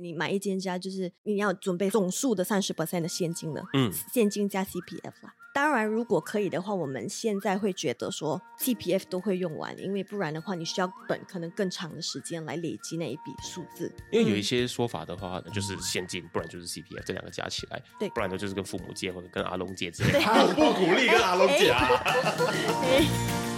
[0.00, 5.34] 你买一间家，就是你要准备总数的三十 percent 的现金的，嗯现金加 CPF 啦。
[5.54, 13.92] 当然，如果可以的话，我们现在会觉得说 CPF 都会用完，因为不然的话，你需要等可能更长的时间来累积那一笔数字。
[14.12, 20.20] 因为有一些说法的话，就是现金，不然就是 CPF，这两个加起来，对不然呢就是跟父母借或者跟阿龙借之 类的。
[20.54, 21.88] 不鼓励跟阿龙借啊。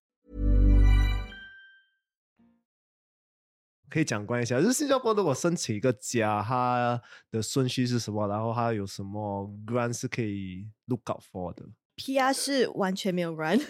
[3.91, 8.25] 可以讲关一下，就是新加坡如果申请一个家，它的顺序是什么？
[8.27, 11.65] 然后它有什么 grant 是可以 look out for 的
[11.97, 13.67] PR 是完全没有 run，？So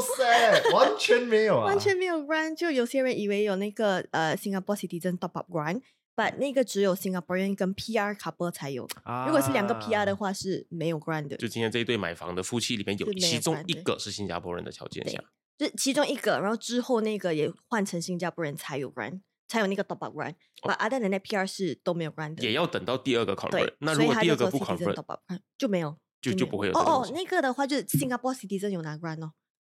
[0.00, 2.56] sad，完全没有啊，完全没有 grant。
[2.56, 8.88] 就有些人以为有那个呃 Singapore Citizen Top Up Grant，but 那个只有 Singaporean 跟 PR couple 才有。
[9.26, 15.22] 如果是两个 PR 的啊，话是没有 grant 的，就今天这一对买房的夫妻里面有其中一个是新加坡人的条件下，
[15.58, 20.34] 就是其中一个然后之后那个也换成新加坡人才有 run，才有那个 double grant。
[20.62, 23.36] 把阿大的那 pr 是都没有 grant 的也要等到第二个。
[23.36, 25.04] convert 那如果第二个不 convert
[25.58, 26.72] 就没有就就不会有。
[26.72, 29.32] 哦哦那个的话就是新加坡 citizen 有拿 grant 哦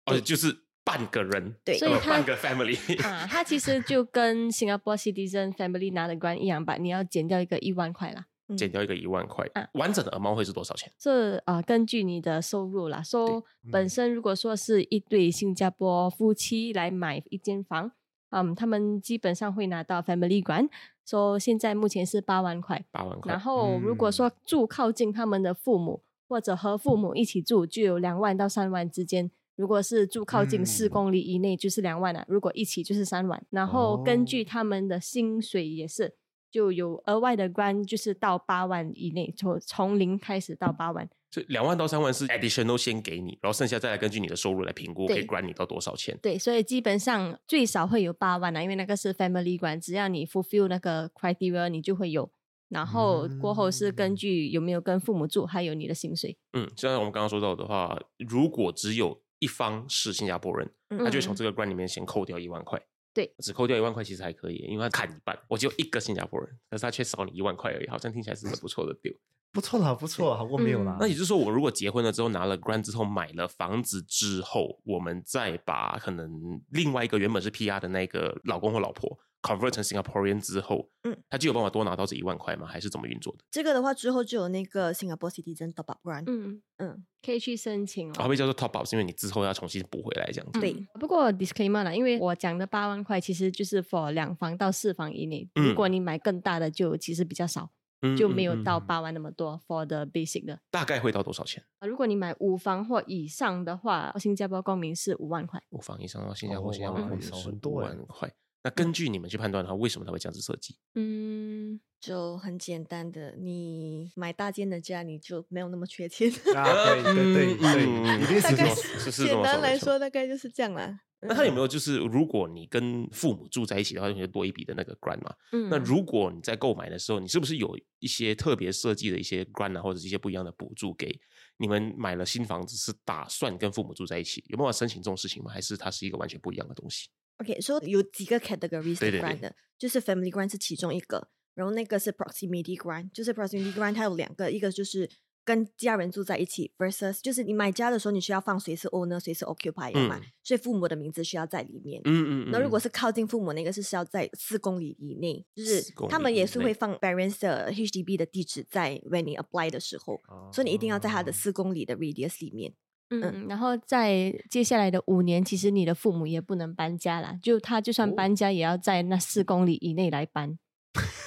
[0.06, 10.92] 哦就是半个人对所以半个 family 啊他其实就跟新加坡 citizen family 拿的 grant 一样吧你要减掉一个一万块啦嗯减掉一个一万块啊，完整的 amount 会是多少钱？
[10.98, 17.92] 这啊、呃根据你的收入啦，说本嗯身如果说是一对新加坡夫妻来买一间房，
[18.30, 20.68] 嗯，他们基本上会拿到 family grant，
[21.04, 22.84] 说现在目前是八万块。
[22.90, 23.40] 八万块然。
[23.40, 29.30] 后如果说住靠近他们的父母，或者和父母一起住，就有两万到三万之间。
[29.54, 33.44] 如果是住靠近四嗯公里以内，就是两万啊；如果一起就是三万。
[33.50, 36.14] 然后根据他们的薪水也是，
[36.52, 41.08] 就有额外的 grant，就是到八万以内，从从零开始到八万。
[41.30, 46.16] 所以两万到三万是 additional 先给你，然后剩下再来根据你的收入来评估，可以对 grant 你到多少钱。
[46.20, 52.30] 对，所以基本上最少会有八万啊，因为那个是 family grant，只要你 fulfill 那个 criteria，你就会有。
[52.68, 56.36] 然后过后是根据有没有跟父母住，还有你的薪水。
[56.52, 62.78] 嗯，像我们刚刚说到的话，如果只有一方是新加坡人，他就会从嗯这个 grant 里面先扣掉一万块。
[63.14, 65.38] 对，只扣掉一万块其实还可以，因为他砍一半。
[65.48, 69.16] 我只有一个新加坡人，但是他却少你一万块而已，好像听起来是很不错的 deal。
[69.52, 70.96] 不错啦，不错啦，好过没有啦。
[70.98, 82.66] 那也就是说，我如果结婚了之后拿了 grant 之后买了房子之后，我们再把可能另外一个原本是 PR 的那个老公或老婆 convert 成 Singaporean 之后，嗯，他就有办法多拿到这一万块吗？
[82.66, 83.44] 还是怎么运作的？
[83.50, 86.24] 这个的话之后就有那个 Singapore Citizen Top Up Grant。
[86.28, 88.12] 嗯，嗯，可以去申请哦。
[88.18, 88.86] 啊会叫做 top up？
[88.86, 90.60] 是因为你之后要重新补回来这样子。
[90.60, 97.70] 对嗯不过 disclaimer 啦，因为我讲的八万块其实就是 for 两房到四房以内，嗯如果你买更大的就其实比较少，
[98.02, 100.60] 嗯就没有到八万那么多 for the basic 的。
[100.70, 101.64] 大概会到多少钱？
[101.80, 105.60] 如果你买五房或以上的话，新加坡公民是五万块。
[105.70, 108.32] 五房以上到新加坡，哦新加坡公民是五少很多欸万块。
[108.64, 110.76] 那根据你们去判断它为什么它会这样子设计？
[110.94, 116.30] 嗯，就很简单的，你买大间的家，你就没有那么缺钱。
[116.54, 121.00] 啊，对对对对，一定大概是这么是是简单来说，大概就是这样啦。
[121.24, 125.32] 那他有没有就是，如果你跟父母住在一起的话，就会多一笔的那个 grant 嘛？
[125.52, 131.16] 嗯那如果你在购买的时候，你是不是有一些特别设计的一些 grant 啊，或者是一些不一样的补助给
[131.58, 135.52] 你们买了新房子是打算跟父母住在一起，有办法申请这种事情吗？
[135.52, 137.08] 还是它是一个完全不一样的东西？
[137.38, 145.10] OK，说、有几个 categories 的对对 grant 就是 family grant 是其中一个，然后那个是 proximity grant，就是 proximity grant 它有两个，一个就是
[145.44, 152.00] 跟家人住在一起，versus 就是你买家的时候你需要放谁是 owner，谁是 occupier 嘛，嗯所以父母的名字需要在里面。
[152.04, 160.20] 嗯嗯那如果是靠近父母那个是需要在四公里以内，就是他们也是会放 parents 的 HDB 的地址在 when 你 apply 的时候，
[160.52, 162.72] 所以你一定要在它的哦四公里的 radius 里面。
[163.20, 170.58] 嗯，然后在接下来的五年，其实你的父母也不能搬家啦，就他就算哦搬家，也要在那四公里以内来搬。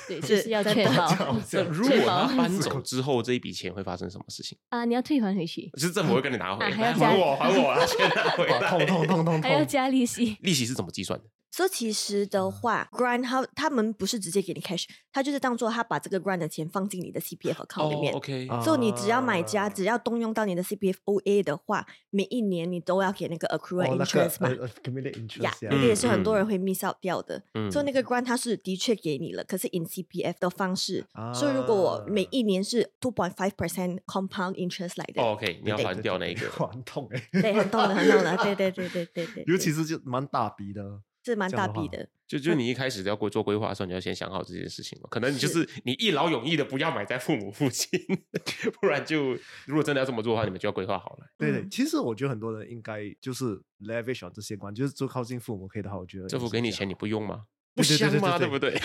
[0.07, 1.07] 对， 就是是要确保
[1.71, 4.55] 如果他搬 走之后，这一笔钱会发生什么事情？
[4.69, 8.85] 啊，你要退还回去，是政府会跟你拿回，啊还要还我，还我啊，钱拿回哇，痛。
[8.85, 9.65] 痛痛痛痛 还要！
[9.65, 10.37] 加利息。
[10.41, 11.25] 利息是怎么计算的？
[11.55, 18.13] 所以其实的话，grant 他他们不是直接给你 cash，他就是当做他把这个 grant 的钱放进你的 CPF account 里面。
[18.13, 24.49] 哦，OK，啊所以你只要买家，只要动用到你的 CPF OA 的话，每一年你都要给那个 accrued interest 嘛。
[24.49, 27.41] 呃 accumulated interest 那个也是很多嗯人会 miss out 掉的。
[27.53, 31.05] 嗯所以那个 grant 它是的确给你了，可是 in CPF 的方式。
[31.33, 40.83] 所以如果我每啊一年是 two point five percent compound interest 来的，哦，OK，你要对还掉那一个， 还痛哎，对，很痛的，很痛的，对对对对对对， 尤其是就蛮大笔的，
[41.33, 42.07] 是蛮这样的话大笔的。
[42.27, 45.07] 就就你一开始要规做规划的时候，你要先想好这件事情嘛。
[45.11, 47.87] 可能你就是是你一劳永逸的不要买在父母附近，
[48.81, 49.37] 不然就
[49.67, 51.27] 如果真的要这么做的话，你们就要规划好了。
[51.37, 57.45] 对对，嗯其实我觉得很多人应该就是 leverage on 这些关，就是做靠近父母可以的话，我觉得政府给你钱，你不用吗？
[57.75, 58.39] 不香吗？
[58.39, 58.81] 对对不对？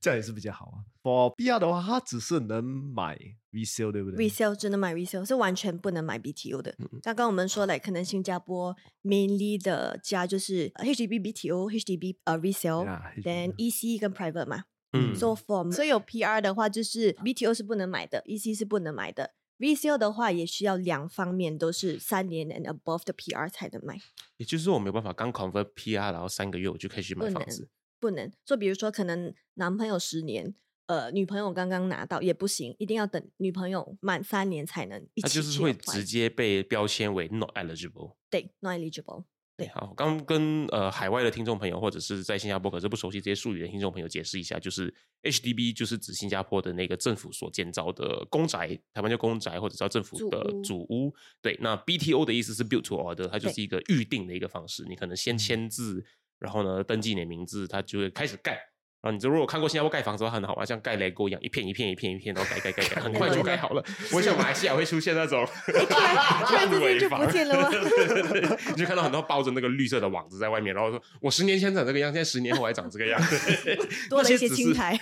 [0.00, 0.80] 这样也是比较好啊。
[1.02, 3.16] For PR 的话，它只是能买
[3.54, 6.74] resale，对不对 resale 只能买 resale，是完全不能买 BTO 的。
[6.78, 14.64] 嗯刚刚我们说了，可能新加坡 mainly 的家就是呃 HDB BTO、HDB 呃 resale，then Yeah，HDB EC 跟 private 嘛。
[14.92, 19.32] 嗯 So for 所以有 PR 的话，就是 BTO 是不能买的，EC 是不能买的。
[19.58, 23.98] resale 的话，也需要两方面都是三年 and above 的 PR 才能买，
[24.36, 27.68] 也就是说，我没有办法刚 convert PR，然后三个月我就可以去买房子。
[28.00, 28.30] 不能。
[28.44, 30.54] 说比如说，可能男朋友十年，
[30.86, 38.16] 呃，女朋友刚刚拿到也不行，一定要等女朋友满三年才能一它起去就是会直接被标签为 not eligible。
[38.30, 39.24] 对 not eligible。
[39.56, 44.92] 对好，刚跟呃海外的听众朋友或者是在新加坡可是不熟悉这些术语的听众朋友解释一下，就是
[45.22, 51.14] HDB 就是指新加坡的那个政府所建造的公宅，台湾叫公宅或者叫政府的主屋。
[51.40, 56.04] 对，那 BTO 的意思是 build to order，它就是一个预定的一个方式，你可能先签字，
[56.40, 58.58] 然后呢登记你的名字，它就会开始盖。
[59.04, 63.84] 然后你就如果看过新加坡盖房子很好玩，像盖 LEGO 一样，一片一片一片一片，然后盖盖盖盖，很快就盖好了。
[64.10, 65.46] 我想马来西亚会出现那种
[67.10, 67.28] 房
[68.70, 73.20] 你就看到很多抱着那个绿色的网子在外面，然后说我十年前长这个样，现在十年后还长这个样，
[74.08, 74.98] 多了一些青苔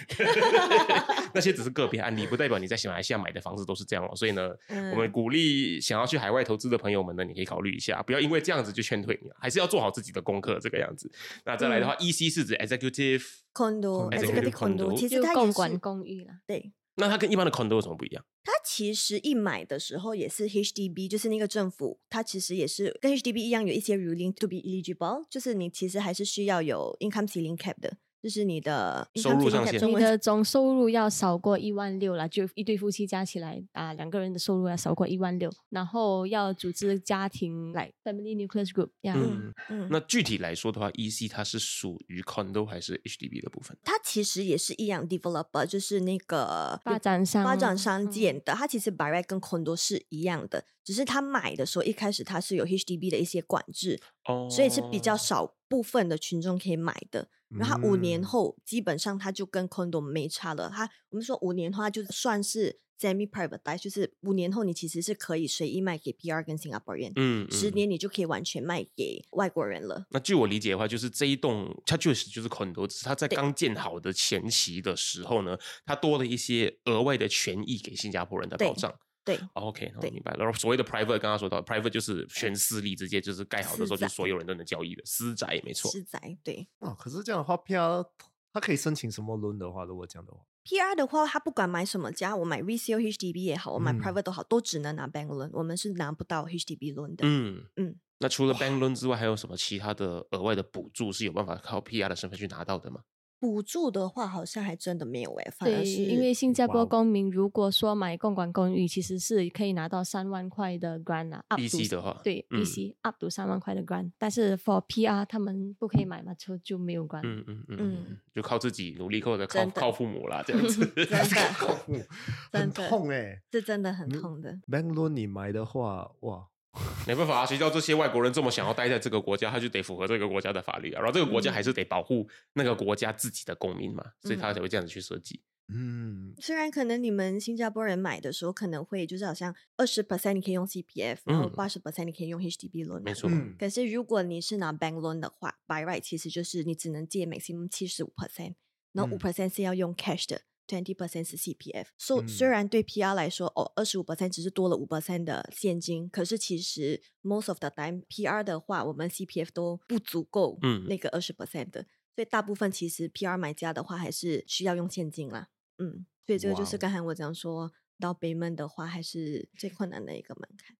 [1.34, 4.16] 那些只是个别案例，不代表你在马来西亚买的房子都是这样哦。
[4.16, 4.50] 所以呢，
[4.92, 10.58] 我们嗯鼓励想要去海外投资的朋友们呢，你可以考虑一下，不要因为这样子就劝退你，还是要做好自己的功课。
[10.62, 11.10] 这个样子。
[11.44, 13.22] 那再来的话，EC 是指 executive，
[13.52, 16.40] condo Executive executive condo，condo 其实它也是管公寓啦。
[16.46, 16.72] 对。
[16.96, 18.22] 那它跟一般的 condo 有什么不一样？
[18.44, 39.14] 它其实一买的时候也是 HDB，就是那个政府，它其实也是跟 HDB 一样有一些 ruling to be eligible，就是你其实还是需要有 income ceiling cap 的，就是你的收入上限你的总收入要少过一万六啦，就一对夫妻加起来啊，两个人的收入要少过一万六，然后要组织家庭来 family nucleus group 呀。
[39.16, 43.76] 嗯嗯，那具体来说的话，EC 它是属于 condo 还是 HDB 的部分？
[43.82, 57.28] 它其实也是一样 developer，就是那个发展商发展商嗯建的，它其实 by right 跟 condo 是一样的，只是他买的时候一开始它是有 HDB 的一些管制，哦，所以是比较少部分的群众可以买的。
[57.58, 60.70] 然后它五年嗯后基本上它就跟 condo 没差了。
[60.74, 70.06] 它我们说五年的话就算是 semi private，就是五年后你其实是可以随意卖给 PR 跟 Singaporean，嗯，十嗯年你就可以完全卖给外国人了。
[70.10, 78.94] 那据我理解的话，就是这一栋它确实就是 condo，只是它在对刚建好的前期的时候呢，它多了一些额外的权益给新加坡人的保障。
[79.24, 80.38] 对，哦 OK，我对明白了。
[80.44, 85.90] 然后所谓的 private，刚刚说到 private 就是全私立，直接就是盖好的时候，就所有人都能交易的私宅，没错。
[85.90, 86.66] 私宅对。
[86.80, 88.04] 哦，可是这样的话，PR
[88.52, 97.24] 它可以申请什么 loan 的话，如果这样的话，PR 的话，他不管买什么家，我买 resale HDB 也好，我买嗯 private 都好，都只能拿 bank loan，我们是拿不到 HDB loan 的。
[97.26, 103.00] 嗯嗯那除了 bank loan 之外，还有什么其他的额外的补助是有办法靠 PR 的身份去拿到的吗？
[103.42, 111.44] 补助的话，好像还真的没有诶、反而对，是因为新加坡公民如果说买共管公寓，其实是可以拿到三万块的 grant 啊。
[111.48, 117.22] up 的话对嗯 EC up to 三万块的 grant，但是 for PR 他们不可以买嘛，就就没有 grant。
[117.24, 120.86] 嗯嗯嗯就靠自己努力，或者靠靠父母啦，这样子。
[120.94, 122.06] 真的很
[122.52, 124.52] 真的痛哎、这真的很嗯痛的。
[124.68, 126.46] bank loan 你买的话，哇，
[127.06, 131.00] 没办法啊，谁叫这些外国人这么想要待在这个国家，他就得符合这个国家的法律啊。
[131.00, 135.42] 然后这个国家还是得保护那个国家自己的公民嘛，所以他才会这样子去设计。
[135.68, 148.54] 嗯，虽然可能你们新加坡人买的时候可能会就是好像二十 percent 你可以用 CPF，然后嗯八十 percent 你可以用 HDB loan，没错，嗯可是如果你是拿 bank loan 的话，by right 其实就是你只能借 maximum 七十五 percent，
[148.92, 150.42] 然后五嗯 percent 是要用 cash 的。
[150.66, 152.50] Twenty percent 是 CPF，所、以虽嗯。
[152.50, 160.86] 然对 PR 来说，哦，二十五 percent 只是多了五 percent 的现金，可是其实 most of the time PR 的话，我们 CPF 都不足够，嗯。
[160.86, 161.82] 那个二十 percent 的，
[162.14, 170.76] 所以大部分其实 PR 买家的话还是需要用现金啦，嗯，所以这个就是刚才我讲说，到 payment 的话还是最困难的一个门槛。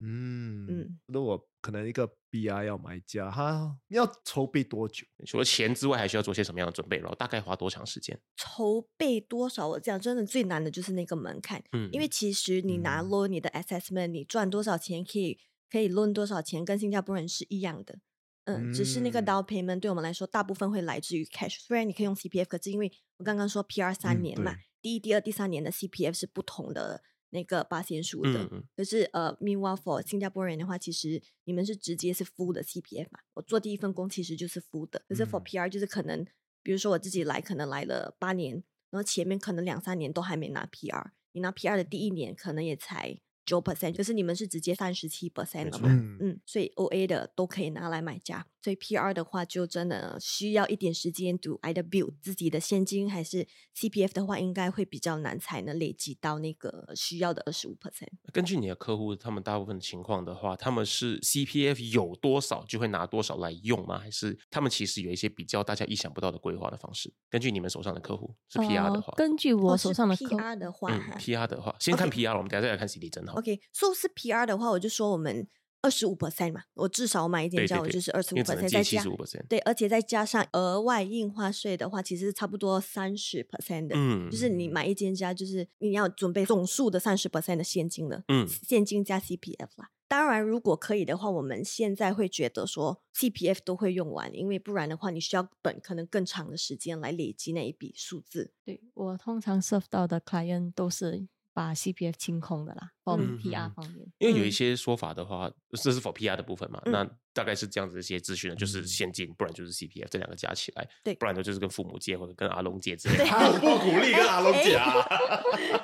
[0.00, 5.06] 嗯嗯如果可能一个 BI 要买家，他要筹备多久？
[5.26, 6.98] 除了钱之外，还需要做些什么样的准备？
[6.98, 8.18] 然后大概花多长时间？
[8.36, 9.68] 筹备多少？
[9.68, 15.38] 我讲真的，最难的就是那个门槛，嗯，因为其实你拿嗯 loan，你的 assessment，你赚多少钱可以
[15.70, 17.98] 可以 loan 多少钱，跟新加坡人是一样的。
[18.46, 21.58] 嗯，只是那个嗯 down payment 对我们来说，大部分会来自于 cash。
[21.60, 27.02] 虽然你可以用 CPF，可是因为我刚刚说 PR 三嗯年嘛，对第一、第二、第三年的 CPF 是不同的
[27.34, 28.48] 那个八仙数的。
[28.76, 33.18] 可是呃，meanwhile for 新加坡人的话，其实你们是直接是 full 的 CPF 嘛。
[33.34, 36.24] 我做第一份工其实就是 full 的，可是 for 嗯 PR 就是可能，
[36.62, 45.88] 比如说我自己来，可能来了八年，然后前面可能两三年都还没拿 PR，你拿 PR 的第一年可能也才九 percent，可是你们是直接三十七 percent 了嘛。
[45.90, 58.08] 嗯嗯，所以 OA 的都可以拿来买家，所以 PR 的话就真的需要一点时间 to either build 自己的现金，还是 CPF 的话，应该会比较难才能累积到那个需要的二十五 percent。
[58.32, 63.98] 根据你的客户，他们大部分的情况的话，他们是 CPF 有多少就会拿多少来用吗？
[63.98, 67.12] 还是他们其实有一些比较大家意想不到的规划的方式？
[67.28, 73.34] 根据你们手上的客户是 PR 的呃话，根据我手上的客 PR 的话嗯，PR 的话，先看 PR，我们等一下再来看 CD 真好。
[73.34, 75.46] OK，说、是 PR 的话，我就说我们
[75.84, 79.04] 二十五 percent 嘛，我至少买一间家，我就是二十五 percent，再加。
[79.46, 83.94] 对，而且再加上额外印花税的话，其实差不多三十 percent 的。
[83.94, 89.90] 嗯就是你买一间家，就是你要准备总数的三十 percent 的现金了，嗯现金加 CPF 啦。
[90.08, 98.52] 当然，如果可以的话，我们现在会觉得说 CPF 都会用完，因为不然的话，你需要等可能更长的时间来累积那一笔数字。
[98.64, 104.06] 对我通常 serve 到的 client 都是把 CPF 清空的啦，嗯 PR 嗯方面。
[104.18, 105.50] 因为有一嗯些说法的话，
[105.82, 106.80] 这是否 PR 的部分嘛？
[106.86, 113.24] 嗯那大概是这样子的一些资讯呢，就是嗯现金，不然就是 CPF，这两个加起来，对不然呢就是跟父母借或者跟阿龙借之类的。
[113.58, 114.92] 不鼓励跟阿龙借啊。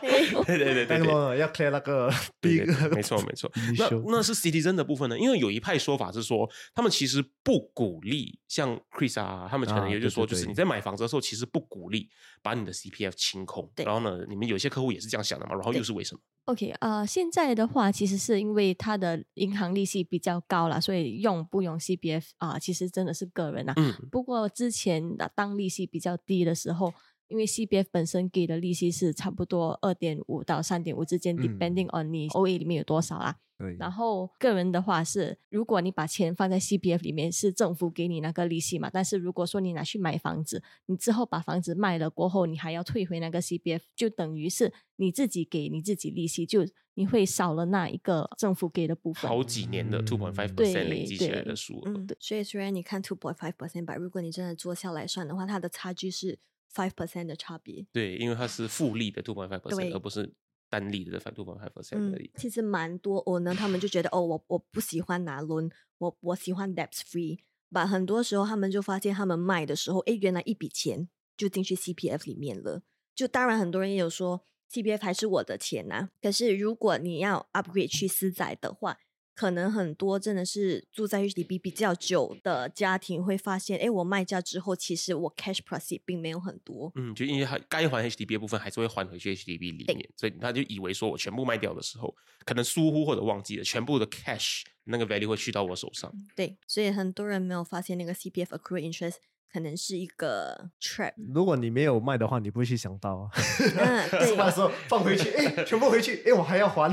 [0.00, 0.98] 嘿 对对对对对。
[0.98, 2.08] 那个要 clear 那个
[2.40, 3.50] 第 一对个对对没错没错。
[3.76, 5.18] 那那是 citizen 的部分呢？
[5.18, 12.08] 因为有一派说法是说，他们其实不鼓励像 Chris 啊，他们可能啊也就是说，就是你在买房子的时候，其实不鼓励
[12.42, 13.68] 把你的 CPF 清空。
[13.78, 15.54] 然后呢，你们有些客户也是这样想的嘛？
[15.56, 16.20] 然后又是为什么？
[16.50, 23.72] OK，呃，现在的话，其实是因为它的银行利息比较高啦，所以用不用 CPF 啊、其实真的是个人啊。
[23.76, 26.92] 嗯不过之前的当利息比较低的时候，
[27.30, 33.38] 因为 CBF 本身给的利息是差不多二点五到三点五之间、嗯 d e p e n d i n g on 你 OA 里面有多少啦。
[33.56, 38.90] 对，然后个人的话是，如果你把钱放在 CBF 里面，是政府给你那个利息嘛。
[38.92, 49.30] 但是如果说你拿去买房子，你之后把房子卖了过后，你还要退回那个 CBF，就等于是你自己给你自己利息，就你会少了那一个政府给的部分。
[49.30, 51.82] 好几年的 two point five 对 percent 累积起来的数额。
[51.90, 56.38] 嗯，所以虽然你看 two point five percent 吧，如果你真的做下来算的话，它的差距是
[56.74, 57.86] five percent 的差别。
[57.92, 60.32] 对，因为它是复利的 two point five percent，而不是
[60.68, 62.30] 单利的 two point five percent 嗯而已，。
[62.36, 67.38] 其实蛮多哦呢，他们就觉得哦，我我不喜欢拿 loan，我我喜欢 debt free。
[67.72, 72.82] 把很多时候他们就发现，他们卖的时候，诶，原来一笔钱就进去 CPF 里面了。
[73.14, 78.98] 就当然很多人也有说 CPF 还是我的钱呐、可是如果你要 upgrade 去私宅的话，
[79.40, 86.92] 可能很多真的是住在 HDB 比较久的家庭会发现，诶，我卖家之后，其实我 cash proceed 并没有很多。
[86.94, 96.12] 嗯，就因为他该还 HDB 的部分还是会还回去 HDB 里面，所以他就以为说我全部卖掉的时候，可能疏忽或者忘记了，全部的 cash 那个 value 会去到我手上。
[96.36, 99.14] 对，所以很多人没有发现那个 CPF accrued interest
[99.52, 101.12] 可能是一个 trap。
[101.34, 103.30] 如果你没有卖的话，你不会去想到啊。
[103.76, 106.90] 嗯， 对，卖的时候放回去，哎，全部回去，哎，我还要还。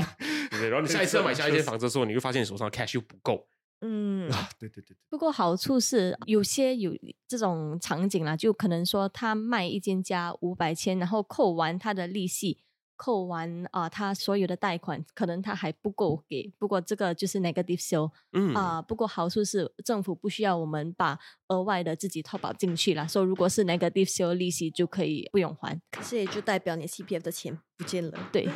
[0.50, 0.68] 对？
[0.68, 3.46] 然后你下一次要买下一间房子的时候，你会发现你手上的 cash 又不够。
[3.80, 6.92] 嗯，啊，对对对对，不过好处是有些有
[7.28, 12.58] 这种场景啦，就可能说他卖一间家五百千，然后扣完他的利息，
[12.98, 16.52] 扣完啊、他所有的贷款，可能他还不够给。
[16.58, 25.80] 不过这个就是 negative sale 嗯啊、不过好处是政府不需要我们把额外的自己 top up 进去了，所以如果是 negative sale 利息就可以不用还。
[25.92, 28.28] 可是也就代表你 CPF 的钱不见了。
[28.32, 28.48] 对，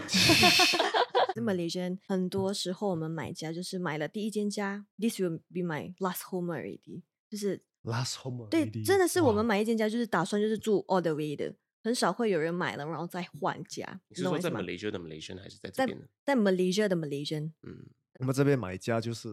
[1.36, 7.62] 那么 Malaysian 很多时候我们买家就是买了第一间家，this will be my last home already，就是。
[7.84, 14.00] last home 对真的是我们买一间家，就是打算就是住 all the way 的，很少会有人买了然后再换家。
[14.08, 16.08] 你是说在 Malaysia 的 Malaysian 还是在这在边的？
[16.24, 17.86] 在 Malaysia 的 Malaysian，嗯，
[18.20, 19.28] 我们这边买家就是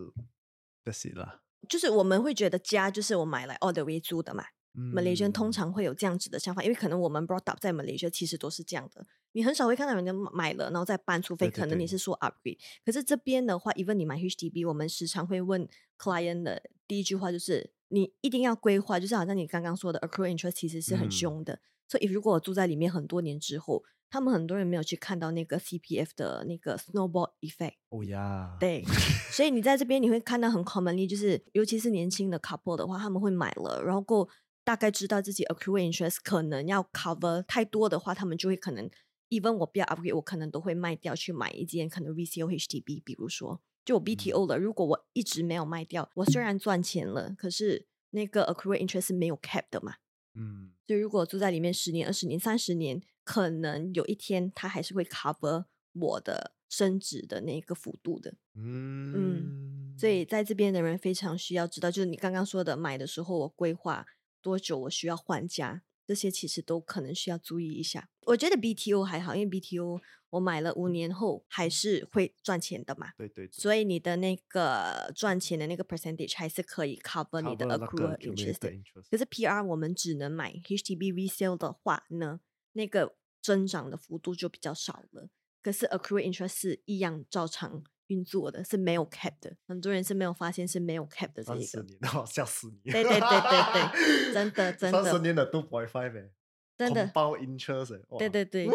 [0.83, 1.41] that's it 啦。
[1.67, 4.45] 就是我们会觉得家就是我买来 all the way 租的嘛。
[4.75, 12.57] Malaysian 通嗯常会有这样子的想法，因为可能我们 brought up 在 Malaysia 其实都是这样的，你很少会看到人家买了然后再搬，除非可能你是说 upgrade。
[12.85, 27.73] 可是这边的话，even 你买 HDB，我们时常会问 client 的第一句话就是，你一定要规划，就是好像你刚刚说的 accrued interest 其实是很嗯凶的，所以如果我住在里面很多年之后，他们很多人没有去看到那个 CPF 的那个 snowball effect。
[27.89, 28.83] 哦呀，对，
[29.31, 34.29] 所以你在这边你会看到很 commonly，就是尤其是年轻的 couple 的话，他们会买了，然后够
[34.63, 38.89] 大概知道自己 accrued interest 可能要 cover 太多的话，他们就会可能
[39.29, 43.61] even 我不要 upgrade，我可能都会卖掉去买一间可能 resale HDB，比如说。
[43.85, 49.95] 就我 BTO 了，如果我一直没有卖掉，我虽然赚钱了，可是那个 accrued interest 是没有 cap 的嘛，
[50.39, 58.35] 嗯，就如果住在里面十年、二十年、三十年，可能有一天它还是会 cover 我的升值的那个幅度的。
[58.55, 64.05] 嗯所以在这边的人非常需要知道，就是你刚刚说的，买的时候我规划
[64.41, 68.09] 多久我需要换家，这些其实都可能需要注意一下。
[68.21, 70.01] 我觉得 B T O 还好，因为 B T O
[70.31, 73.11] 我买了五年后还是会赚钱的嘛。
[73.15, 73.47] 对对。
[73.51, 78.81] 所以你的那个赚钱的那个 percentage 还是可以 cover 你的 accrued interest。
[79.11, 82.39] 可是 P R 我们只能买 H T B resale 的话呢，
[82.71, 85.29] 那个增长的幅度就比较少了。
[85.61, 87.83] 可是 accrued interest 一样照常。
[88.09, 89.55] 运作的，是没有 cap 的。
[89.67, 91.65] 很多人是没有发现是没有 cap 的这一个。
[91.65, 92.91] 三十年，哦， 吓死你！
[92.91, 96.29] 对对对对对真的真的三十年的 five 哎，
[96.79, 97.11] 真的。
[97.13, 98.17] 包 interest 哎，哇。
[98.17, 98.71] 对对对，你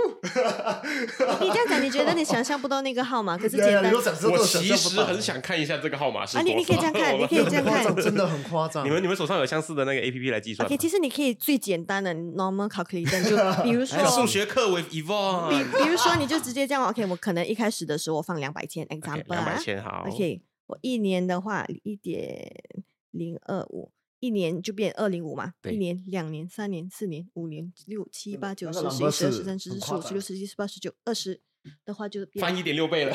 [1.50, 3.90] 这样讲，你觉得你想象不到那个号码，可是 简单。
[3.92, 7.96] 我其实很想看一下这个号码是啊你你可以这样看 你可以这样看。
[7.96, 8.84] 真的很夸张。
[8.84, 20.04] 你们你们手上有相似的那个 A P P 来计算 OK，其实你可以最简单的 normal calculation，就 比如说哎数学课 with 比 Yvonne，比比如说，你就直接这样，OK，我可能一开始的时候我放两百千，example，两百啊千好。
[20.06, 22.52] OK，我一年的话一点
[23.10, 23.90] 零二五，
[24.24, 31.42] 一年就变二零五嘛，一年、两年、三年、四年、五年、六七八九十、十一、十二、十三、十四、十五、十六、十七、十八、十九、二十
[31.84, 31.92] 的。
[31.92, 33.14] 话就变翻一点六倍了。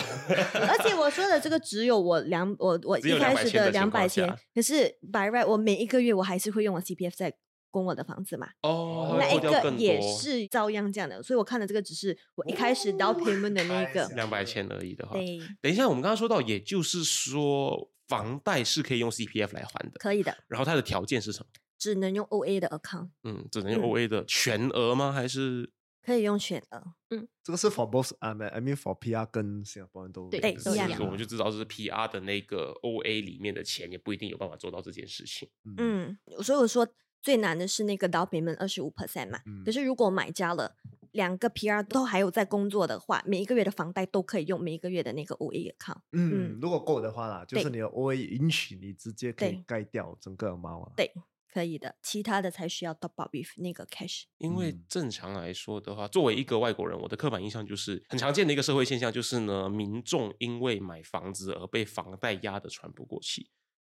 [0.53, 7.33] 而且我说的这个只有我两我我一开200千的两百情况下千，可是 by right 我每一个月我还是会用我 CPF 在
[7.71, 21.45] 供我的房子嘛，哦，那一个也是照样这样的，所以我看的这个只是我一开始 down payment 的那个，两百千而已的话，对，等一下，我们刚刚说到，也就是说，房贷是可以用 CPF 来还的，可以的，然后它的条件是什么？
[21.77, 25.13] 只能用 OA 的 account，嗯，只能用嗯 OA 的全额吗？
[25.13, 35.47] 还是可以用全额，嗯这个是 for both I mean I mean for PR 跟新加坡人都对对是一样我们就知道这是 PR 的那个 OA 里面的钱，也不一定有办法做到这件事情。
[35.77, 36.85] 嗯，所以我说
[37.21, 40.75] 最难的是那个 down payment 二十五 percent 嘛，嗯可是如果买家了。
[41.19, 45.97] 两个 PR 都还有在工作的话，每一个月的房贷都可以用每一个月的那个 OA account。
[46.13, 50.93] 嗯，嗯如果够的话啦，就是你的 OA 允许你直接可以盖掉整个猫啊。
[50.95, 51.11] 对，
[51.53, 54.23] 可以的，其他的才需要 top up with 那个 cash。
[54.37, 63.49] 因为嗯正常来说的话，作为一个外国人，我的刻板印象就是很常见的一个社会现象，就是呢，民众因为买房子而被房贷压得喘不过气。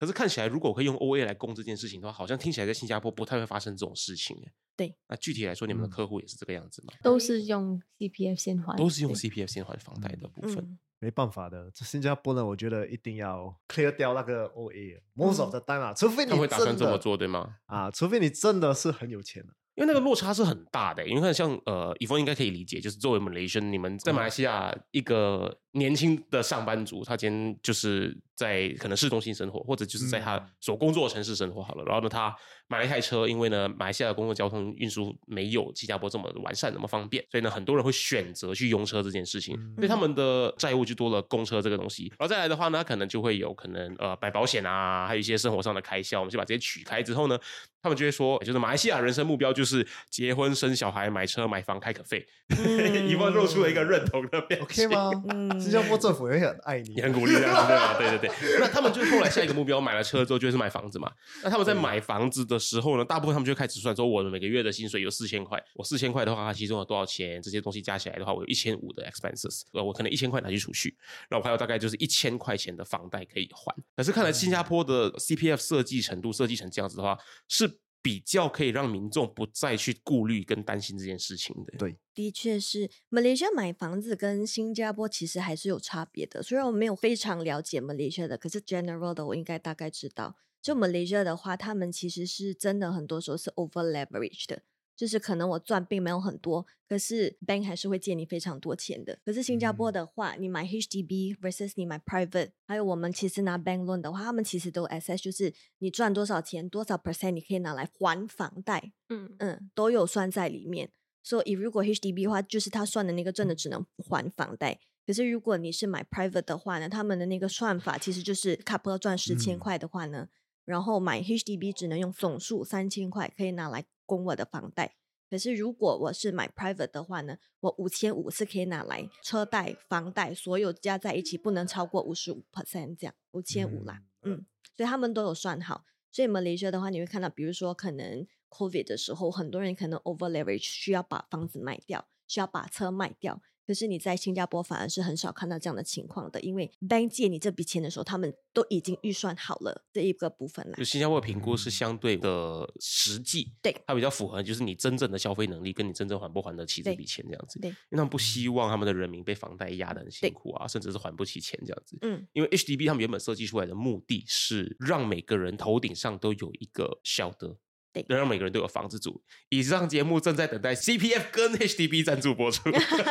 [0.00, 4.52] 可是看起来，如果可以用 OA 来供这件事情的话，好像听起来在新加坡不太会发生这种事情哎。
[4.74, 6.94] 对，那具体来说，你们的嗯客户也是这个样子吗？
[7.02, 10.56] 都是用 CPF 先还，都是用 CPF 先还房贷的部分。
[10.56, 14.98] 嗯，没办法的，这新加坡呢我觉得一定要 clear 掉那个 OA。
[15.14, 17.56] Most of the time 啊，除非你他会打算真的这么做，对吗？
[17.66, 19.52] 啊，除非你真的是很有钱的。
[19.76, 31.84] 因为那个落差是很大的欸，因为看像呃，以峰应该可以理解，就是作为 Malaysian，你们在马来西亚一个年轻的上班族，他今天就是在可能市中心生活，或者就是在他嗯所工作的城市生活好了。
[31.84, 32.34] 然后呢，他
[32.66, 42.08] 买了一台车，因为呢，马来西亚的公共交通运输没有新加坡这么完善，那么方便，所以呢，很多人会选择去用车这件事情，嗯所以他们的债务就多了公车这个东西。
[42.18, 47.38] 然后再来的话呢，可能就会有可能呃买保险啊，还有一些生活上的开销，我们就把这些取开之后呢，
[47.80, 52.26] 他们就会说，就是马来西亚人生目标就是结婚、生小孩、买车、买房、开可费。
[53.08, 54.90] 一万露出了一个认同的表情。
[54.90, 55.10] 吗？
[55.28, 57.02] 嗯新加坡政府也很爱你也。
[57.02, 57.94] 很鼓励这样子，对吧？
[57.98, 58.30] 对对对。
[58.60, 61.10] 那他们就后来下一个目标，买了车之后就是买房子嘛。
[61.42, 67.40] 那他们在买房子的时候呢，大部分他们就开始算说，我的每个月的薪水有四千块，我四千块的话，它其中有多少钱？
[67.42, 70.96] 这些东西加起来的话，我有一千五的 expenses，呃，我可能一千块拿去储蓄，
[71.28, 73.74] 然后我还有大概就是一千块钱的房贷可以还。
[73.96, 77.18] 可是看来新加坡的 CPF 设计程度设计成这样子的话，
[77.48, 81.78] 是比较可以让民众不再去顾虑跟担心这件事情的。
[81.78, 86.42] 对的确是，马来西亚买房子跟新加坡其实还是有差别的。
[86.42, 90.36] 虽然我没有非常了解马来西亚的，可是 general 的我应该大概知道。
[90.62, 94.62] 就马来西亚的话，他们其实是真的很多时候是 over leverage 的，
[95.00, 99.18] 就是可能我赚并没有很多，可是 bank 还是会借你非常多钱的。
[99.24, 108.92] 可是新加坡嗯的话，你买 HDB versus 你买 private，还有我们其实拿 bank loan 的话，他们其实都 assess 就是你赚多少钱，多少 percent 你可以拿来还房贷。
[109.08, 110.90] 嗯嗯，都有算在里面。
[111.22, 114.78] 所以如果 HDB 的话，就是他算的那个真的只能还房贷。
[115.06, 120.28] 可是如果你是买 private 的话呢，他们的那个算法其实就是 couple 赚十千嗯块的话呢，
[120.66, 124.96] 然后买 HDB 只能用总数三千块可以拿来供我的房贷。
[125.30, 134.44] 可是如果我是买 private 的话呢，我五千五是可以拿来车贷、房贷所有加在一起，不能超过五十五 percent 这样，五千五啦，嗯，
[134.76, 135.84] 所以他们都有算好。
[136.10, 143.40] 所以 Malaysia 的话，你会看到，比如说可能 COVID 的时候，很多人可能 over leverage 需要把房子卖掉，需要把车卖掉。
[143.66, 150.84] 可是你在新加坡反而是很少看到这样的情况的，因为 bank 借你这笔钱的时候，他们都已经预算好了这一个部分了就。
[150.84, 157.60] 新加坡的评估是相对的实际，对它比较符合就是你真正的消费能力跟你真正还不还得起这笔钱这样子。
[157.60, 161.96] 对因为他们不希望他们的人民被房贷压得很辛苦啊，甚至是还不起钱这样子。
[162.02, 167.56] 嗯，因为 HDB 他们原本设计出来的目的是让每个人头顶上都有一个小的。
[167.92, 169.22] 对让每个人都有房子住。
[169.48, 172.70] 以上节目正在等待 CPF 跟 HDB 赞助播出。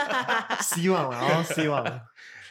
[0.61, 1.83] 希望啊，希望。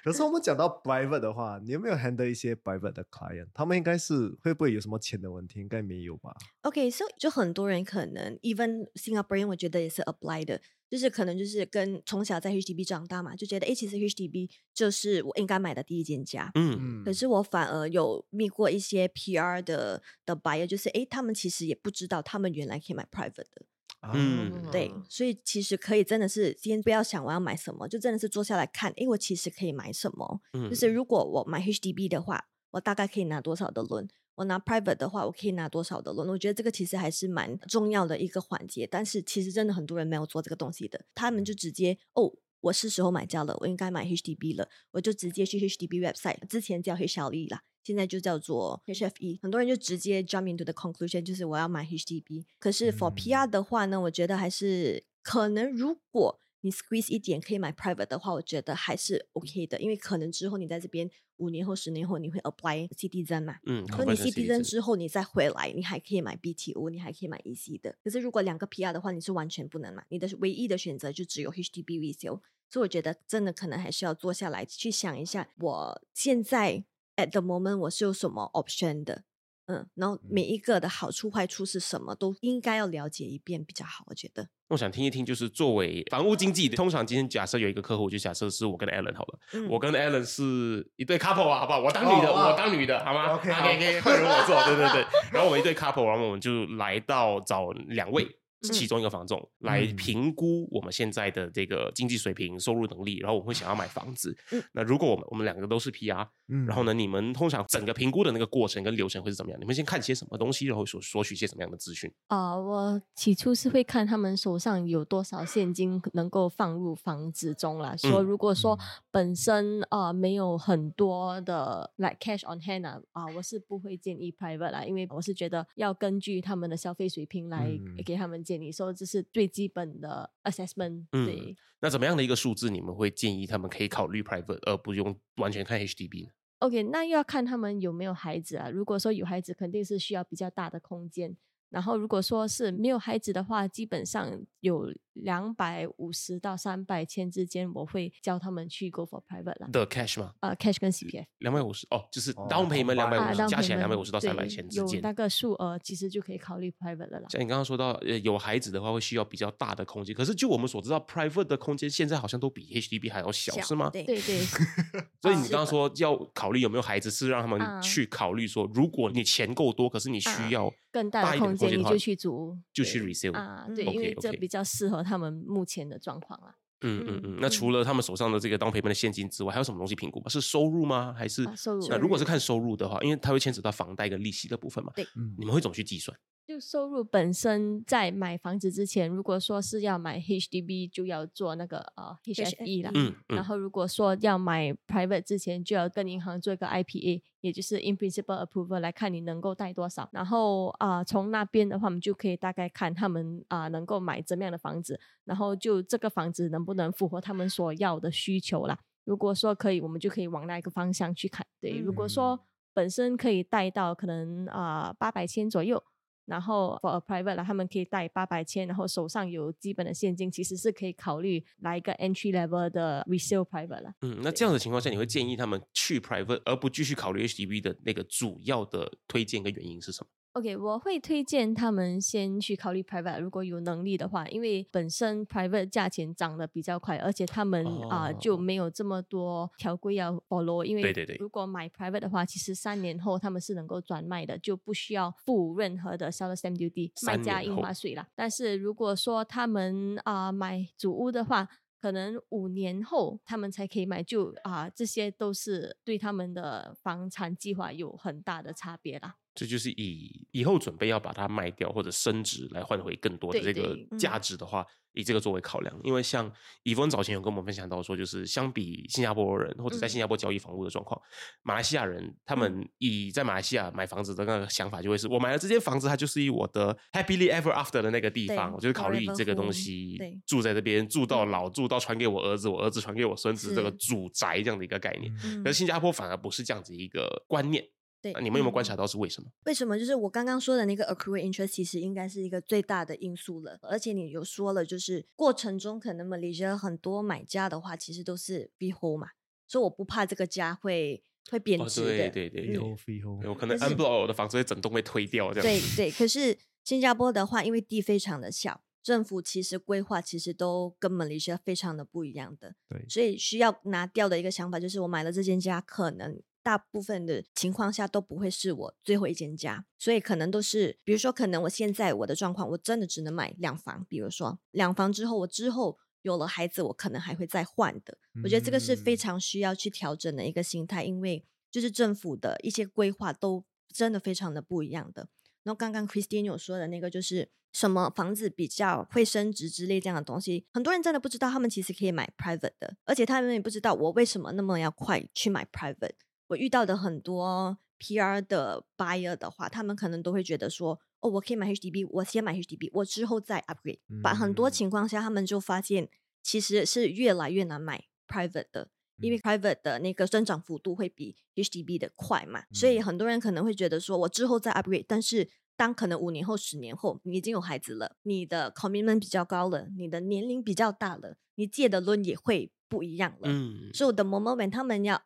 [0.05, 3.49] 可是我们讲到 private 的话，你有没有 handle 一些 private 的 client？
[3.53, 5.61] 他们应该是会不会有什么钱的问题？
[5.61, 16.51] 应该没有吧？OK，so、就很多人可能 even Singaporean 我觉得也是 apply 的，就是可能就是跟从小在 HDB 长大嘛，就觉得诶，其实 HDB 就是我应该买的第一间家。
[16.55, 23.67] 嗯，嗯，可是我反而有密过一些 PR 的的 buyer，就是诶，他们其实也不知道他们原来可以买 private 的。
[24.01, 30.41] 嗯对，所以其实可以真的是今天不要想我要买什么，就真的是坐下来看，哎，我其实可以买什么。
[30.53, 34.09] 嗯就是如果我买 HDB 的话，我大概可以拿多少的 loan？
[34.37, 36.31] 我拿 private 的话，我可以拿多少的 loan？
[36.31, 38.87] 我觉得这个其实还是蛮重要的一个环节。
[38.87, 47.63] 但是其实真的很多人没有做这个东西的，他们就直接哦，我是时候买家了，我应该买 HDB 了，我就直接去 HDB website，之前叫 HLE 啦。
[47.85, 52.45] 现在就叫做 HFE，很多人就直接 jump into the conclusion，就是我要买 HDB。
[52.59, 64.63] 可是 for 嗯 PR 的话呢，我觉得还是可能，如果你 squeeze 一点可以买 private 的话，我觉得还是 OK 的，因为可能之后你在这边五年后、十年后你会 apply citizen 嘛，嗯，所以你 citizen citizen
[64.63, 67.97] 之后你再回来，你还可以买 BTO，你还可以买 EC 的。
[68.03, 72.41] 可是如果两个 PR 的话，你是完全不能买，你的唯一的选择就只有 HDB resale。
[72.71, 76.85] 所以我觉得真的可能还是要坐下来去想一下，我现在
[77.17, 79.25] at the moment 我是有什么 option 的，
[79.69, 84.03] 嗯，然后每一个的好处坏处是什么，都应该要了解一遍比较好。
[84.09, 91.81] 我觉得，我想听一听，就是作为房屋经纪的，通常今天假设有一个客户，就假设是我跟 Alan 好了，嗯我跟 Alan 是一对 couple 啊，好不好？
[91.81, 95.07] 我当女的，哦我当女的，好吗 OK，好 OK，换人我做，对对对。
[95.33, 98.27] 然后我们一对 couple，然后我们就来到找两位。
[98.63, 104.37] 嗯其中一个房仲来嗯评估我们现在的这个经济水平、收入能力，然后我们会想要买房子。
[104.53, 109.61] 嗯那如果我们我们两个都是 PR，嗯然后呢，你们通常整个评估的那个过程跟流程会是怎么样？
[109.61, 112.13] 你们先看些什么东西，然后索索取些什么样的资讯？
[112.27, 117.97] 啊、我起初是会看他们手上有多少现金能够放入房子中啦。
[117.97, 118.79] 说嗯如果说
[119.11, 131.57] 本身啊、呃没有很多的 like cash on hand 啊，啊我是不会建议 private 啦，因为我是觉得要根据他们的消费水平来嗯给他们建议，说这是最基本的 assessment、嗯对。
[131.81, 136.31] 那怎么样的一个数字你们会建议他们可以考虑 private，而不用完全看 HDB 呢
[136.61, 138.71] ？OK，那又要看他们有没有孩子啊。
[138.71, 141.37] 如果说有孩子，肯定是需要比较大的空间。
[141.71, 144.91] 然后，如果说是没有孩子的话，基本上有
[145.23, 149.69] 两百五十到三百千之间，我会教他们去 go for private 啦。
[149.73, 150.33] 的 cash 吗？
[150.41, 154.97] 呃，cash 跟 CPF 两百五十哦，就是哦 down payment 两百啊五十，加起来两百五十到三百对千之间。
[154.97, 157.27] 有那个数额，其实就可以考虑 private 了啦。
[157.29, 163.91] 像你刚刚说到，呃，有孩子的话会需要比较大的空间，可是就我们所知道，private 的空间现在好像都比 HDB 还要小，是吗？
[163.91, 164.41] 对对对，
[165.23, 176.55] 所以啊你刚刚说要考虑有没有孩子，是让他们啊去考虑说，如果你钱够多，可是你需啊要更大的空间你就去租，就去 resale 啊，嗯对，因为 OK，这比较适合他们目前的状况啊。
[176.83, 177.39] 嗯嗯嗯嗯。
[177.41, 180.29] 那除了他们手上的这个 down payment 的现金之外，还有什么东西评估吗？
[180.29, 181.13] 是收入吗？
[181.13, 186.17] 还是啊收入那如果是看收入的话，因为它会牵扯到房贷跟利息的部分嘛，嗯你们会怎么去计算？
[186.49, 192.91] 就收入本身，在买房子之前，如果说是要买 HDB，就要做那个呃 HFE 啦。
[192.95, 200.09] 嗯嗯然后如果说要买 private 之前，就要跟银行做一个 IPA，也就是 in principle approval 来看你能够贷多少。
[200.11, 208.79] 然后啊、从那边的话，我们就可以大概看他们啊、能够买怎么样的房子，然后就这个房子能不能符合他们所要的需求啦。
[209.05, 211.47] 如果说可以，我们就可以往那个方向去看。
[211.61, 212.41] 对，如果说
[212.73, 215.85] 本身可以贷到可能啊八百千左右。
[216.29, 223.93] 然后 for a private 啦，他们可以贷八百千，然后手上有基本的现金，其实是可以考虑来一个 entry level 的 resale private 了。
[224.03, 230.11] 嗯，那这样的情况下，你会建议他们去 private，而不继续考虑 HDB 的那个主要的推荐跟原因是什么？
[230.39, 240.63] OK，我会推荐他们先去考虑 private，如果有能力的话，因为本身 private 价钱涨得比较快，而且他们啊、就哦没有这么多条规要 follow。
[240.63, 248.07] 因为对对对如果买 private 的话，其实三年后他们是能够转卖的，就不需要付任何的 seller stamp duty 卖家印花税啦。
[248.15, 251.49] 但是如果说他们啊、买主屋的话，
[251.81, 259.17] 可能五年后他们才可以买，就啊、这些都是对他们的房产计划有很大的差别啦。
[259.39, 265.81] 这就是以以后准备要把它卖掉或者升值来换回更多的这个价值的话，以这个作为考量。
[265.85, 266.29] 因为像
[266.65, 271.01] 以峰早前有跟我们分享到说，就是相比新加坡人或者在嗯新加坡交易房屋的状况，
[271.45, 279.97] 马来西亚人他们以在马来西亚买房子的那个想法就会是，我买了这间房子，它就是以我的 happily ever after 的那个地方，我就是考虑以这个东西
[280.27, 285.15] 住在这边，住到嗯老，住到传给我儿子，我儿子传给我孙子，这个是主宅这样的一个概念。
[285.23, 287.65] 嗯可是新加坡反而不是这样子一个观念。
[288.01, 289.29] 对啊你们有没有观嗯察到是为什么？
[289.47, 289.79] 为什么？
[289.79, 293.59] 就是我刚刚说的那个 accrued interest，其实应该是一个最大的因素了。
[293.63, 299.09] 而且你有说了，就是过程中可能 Malaysia 很多买家的话，其实都是 freehold 嘛，
[299.47, 301.89] 所以我不怕这个家会会贬哦，值的。
[301.89, 305.43] 对对对对，f 后有可能可是 unblock 我的房子会整栋被推掉这样。
[305.43, 327.99] 对对，可是新加坡的话，因为地非常的小，政府其实规划其实都跟 Malaysia 非常的不一样的，对所以需要拿掉的一个想法就是，我买了这间家，可能大部分的情况下都不会是我最后一间家，所以可能都是，比如说，可能我现在我的状况，我真的只能买两房，比如说两房之后，我之后有了孩子，我可能还会再换的。
[328.25, 335.11] 我觉得这个是非嗯常需要去调整的一个心态，因为就是政府的一些规划都真的非常的不一样的。
[335.43, 345.93] 然后刚刚 Christine 有说的那个就是什么房子比较会升值之类这样的东西，很多人真的不知道，他们其实可以买 private 的，而且他们也不知道我为什么那么要快去买 private。
[346.29, 353.81] 我遇到的很多 PR 的 buyer 的话，他们可能都会觉得说，哦，我可以买 HDB，我先买 HDB，我之后再 upgrade。
[354.03, 355.89] 把很多嗯情况下，他们就发现
[356.23, 373.29] 其实是越来越难买 private 的，因为 private 的那个增长幅度会比 HDB 的快嘛，所以嗯很多人可能会觉得说，我之后再 upgrade，但是当可能五年后、十年后，你已经有孩子了，你的 commitment 比较高了，你的年龄比较大了，你借的 loan 也会不一样了。
[373.31, 375.01] 嗯，所以的 moment 他们要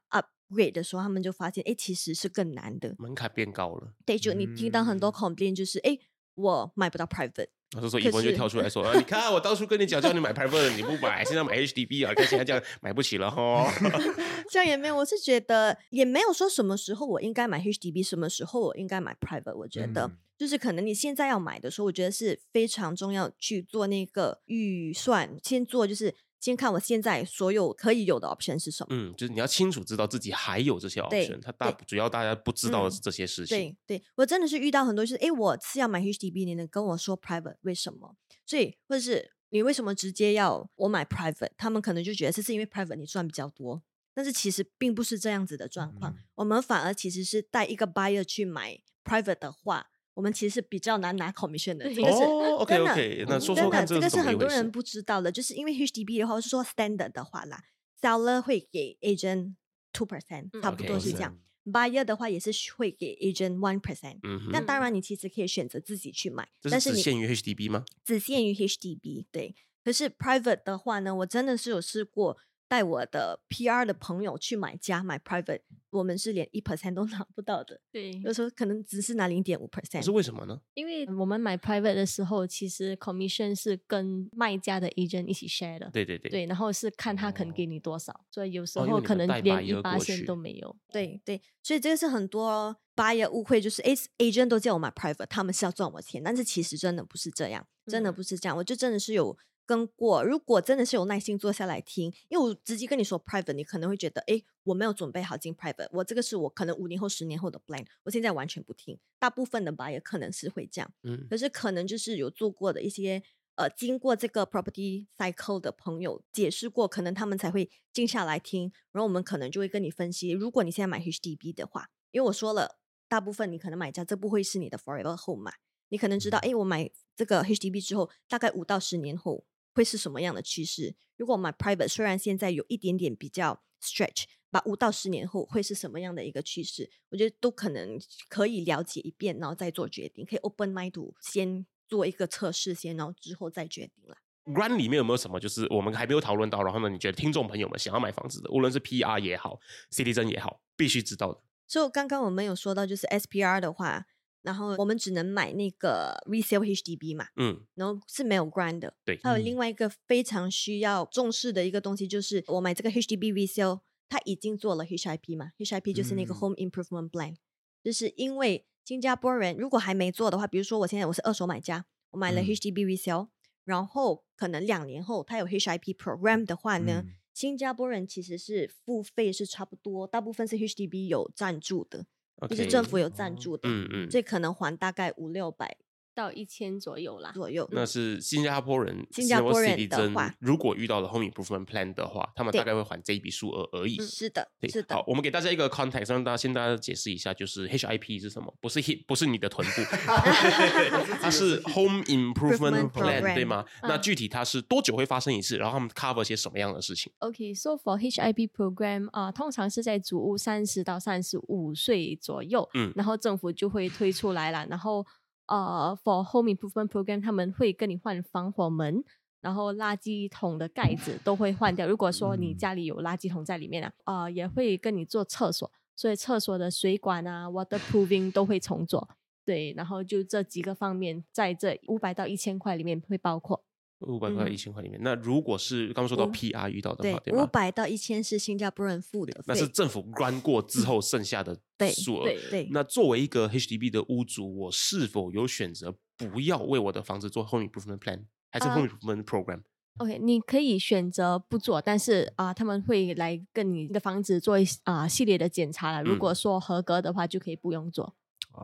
[0.52, 2.94] upgrade 的时候，他们就发现，哎，其实是更难的。
[2.98, 3.92] 门槛变高了。
[4.04, 5.98] 对，就你听到很多嗯 complain 就是，哎，
[6.34, 7.48] 我买不到 private。
[7.70, 13.72] 可然后说以文就跳出来说：“啊，你看我当初跟你讲叫你买 private，你不买，现在买 HDB 啊，看现在这样买不起了哈。
[14.50, 19.56] 这样也没有，我是觉得也没有说什么时候我应该买 HDB，什么时候我应该买 private。
[19.56, 26.12] 我觉得、嗯就是可能你现在要买的时候，我觉得是非常重要去做那个预算，先做就是
[26.42, 28.88] 先看我现在所有可以有的 option 是什么。
[28.90, 33.57] 嗯，就是你要清楚知道自己还有这些 option，它大主要大家不知道的嗯是这些事情。
[33.87, 38.16] 对对，我真的是遇到很多就是，诶，我是要买 HDB，你能跟我说 private 为什么？
[38.44, 41.52] 所以或者是你为什么直接要我买 private？
[41.57, 43.81] 他们可能就觉得这是因为 private 你赚比较多，
[44.12, 46.11] 但是其实并不是这样子的状况。
[46.12, 51.92] 嗯我们反而其实是带一个 buyer 去买 private 的话，我们其实是比较难拿 commission 的。
[51.94, 54.20] 这个是、哦，OK 真的 OK，那说真说看的，这个是？
[54.20, 57.62] 很多人不知道的，就是因为 HDB 的话是说 standard 的话啦
[58.01, 59.55] ，seller 会给 agent
[59.92, 61.38] two percent，嗯差不多是这样。
[61.64, 64.18] buyer 的话也是会给 agent one percent。
[64.25, 67.85] 嗯哼，那当然，你其实可以选择自己去买，但是你是只限于 HDB 吗？
[68.05, 69.27] 只限于 HDB。
[69.31, 72.37] 对，可是 private 的话呢，我真的是有试过
[72.72, 80.11] 带我的 PR 的朋友去买家买 private，我们是连一 percent 都 拿不到的，对，有时候可能只是拿零点五 percent 是。
[80.11, 80.58] 为什么呢？
[80.72, 85.90] 因为我们买 private 的时候，其实 commission 是跟卖家的 agent 一起 share 的。
[85.92, 90.74] 对对对，对，然后是看他肯给你多少，所以有时候可能连一八线都没有。
[90.90, 98.56] 对对，所以这个是很多 buyer 误会，就是诶 agent 都叫我买 private，他们是要赚我钱，但是其实真的不是这样，真的嗯不是这样。
[98.56, 108.98] 我就真的是有跟过，如果真的是有耐心坐下来听，因为我直接跟你说 private，你可能会觉得哎，我没有准备好进 private，我这个是我可能五年后、十年后的 plan，我现在完全不听。
[109.18, 113.22] 大部分的 buyer 可能是会这样，嗯，可是可能就是有做过的一些
[113.55, 125.53] 呃，经过这个 property cycle 的朋友解释过，可能他们才会静下来听，然后我们可能就会跟你分析，如果你现在买 HDB 的话，因为我说了，大部分你可能买家这不会是你的 forever home 嘛，
[125.90, 130.94] 你可能知道，嗯哎，我买这个 HDB 之后，大概五到十年后会是什么样的趋势？
[131.16, 144.16] 如果我买 private，虽然现在有一点点比较 stretch，把五到十年后会是什么样的一个趋势，我觉得都可能可以了解一遍，然后再做决定，可以 open mind to 先做一个测试先，然后之后再决定了。
[144.44, 151.40] Grant 里面有没有什么就是我们还没有讨论到，然后呢，你觉得听众朋友们想要买房子的，无论是 PR 也好，Citizen 也好，必须知道的？
[151.68, 154.06] 所以刚刚我们有说到，就是 SPR 的话，
[154.42, 158.94] 然后我们只能买那个 resale HDB 嘛，嗯，然后是没有 grant 的。
[159.05, 159.18] 对。
[159.22, 159.44] 还有嗯。
[159.44, 166.37] 另外一个非常需要重视的一个东西，就是我买这个 HDB resale，它已经做了 HIP 嘛，HIP 就是那个嗯。
[166.38, 167.37] Home Improvement Plan，、
[167.83, 172.46] 就是因为新加坡人如果还没做的话，比如说我现在我是二手买家，我买了嗯。
[172.46, 173.28] HDB resale，、
[173.64, 177.12] 然后可能两年后它有 HIP program 的话呢，嗯。
[177.33, 182.05] 新加坡人其实是付费是差不多，大部分是 HDB 有赞助的，
[182.48, 185.76] 就是政府有赞哦助的，嗯嗯，这可能还大概五六百
[186.14, 187.33] 到一千左右啦。
[187.33, 187.68] 左右。
[187.72, 193.96] 那是新加坡人，新加坡人的 citizen 话如果遇到了 home improvement plan 的话，他们大概会还这一笔数额而已。
[193.98, 198.53] 嗯是的，对，是的好，，我们给大家一个 context，让大家先大家解释一下，就是 HIP 是什么？
[198.61, 199.83] 不是 hit，不是你的臀部，
[201.20, 203.64] 它是 Home Improvement Plan，对吗？
[203.83, 205.57] 那嗯具体它是多久会发生一次？
[205.57, 215.07] 然后他们 cover 些什么样的事情？OK，so、for HIP program 啊、通常是在主屋三十到三十五岁左右，嗯然后政府就会推出来了，然后
[215.46, 219.05] 呃，for home improvement program 他们会跟你换防火门。
[219.40, 221.85] 然后垃圾桶的盖子都会换掉。
[221.85, 229.09] 如果说你嗯家里有垃圾桶在里面啊，呃，也会跟你做厕所，所以厕所的水管啊、waterproofing 都会重做。
[229.44, 233.64] 对，然后就这几个方面，在这五百到一千块里面会包括。
[234.06, 237.46] 五百块、嗯一千块里面，那如果是刚刚说到 PR 遇到的对话，，对五？
[237.46, 241.56] 百到一千是新加坡人付的那是，政府关过之后剩下的
[241.94, 242.24] 数额。
[242.24, 256.02] 对对那作为一个 HDB 的屋主，我是否有选择不要为我的房子做 home improvement plan，还是啊 home improvement program？OK，你可以选择不做，但是啊、他们会来跟你的房子做一啊、系列的检查了。
[256.02, 258.14] 如嗯果说合格的话，就可以不用做。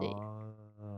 [0.01, 0.55] 对啊，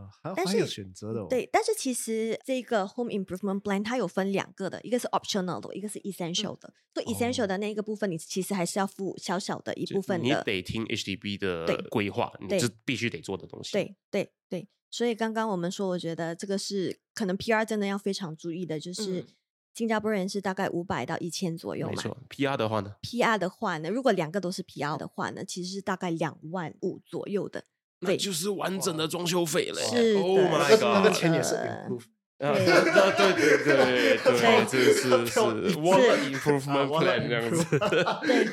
[0.08, 1.26] 还但还有是选择的哦。
[1.28, 6.72] 对，但是其实这个 home improvement plan 它有分两个的，一个是 optional 的，一个是 essential 的。
[6.94, 10.26] 所以 essential 哦的那一个部分，你其实还是要付小小的一部分的。
[10.26, 13.72] 你得听 HDB 的规划，你对是必须得做的东西。
[13.72, 19.26] 对对对，所以刚刚我们说，我觉得这个是可能 PR 真的要非常注意的，就是嗯
[19.72, 21.92] 新加坡人是大概五百到一千左右嘛。
[21.94, 22.18] 没错。
[22.28, 27.66] PR 的话呢？PR 的话呢，如果两个都是 PR 的话呢，其实是大概两万五左右的费。
[28.00, 29.82] 那就是完整的装修费嘞。
[29.82, 31.16] 是 Oh my 那个那个 god！
[31.18, 32.04] 钱也是呃 improve。
[32.38, 35.24] 啊，对对对对对对，对这是是。
[35.26, 37.78] 跳一次 wallet 啊 improvement plan 这样子。
[38.26, 38.48] 对，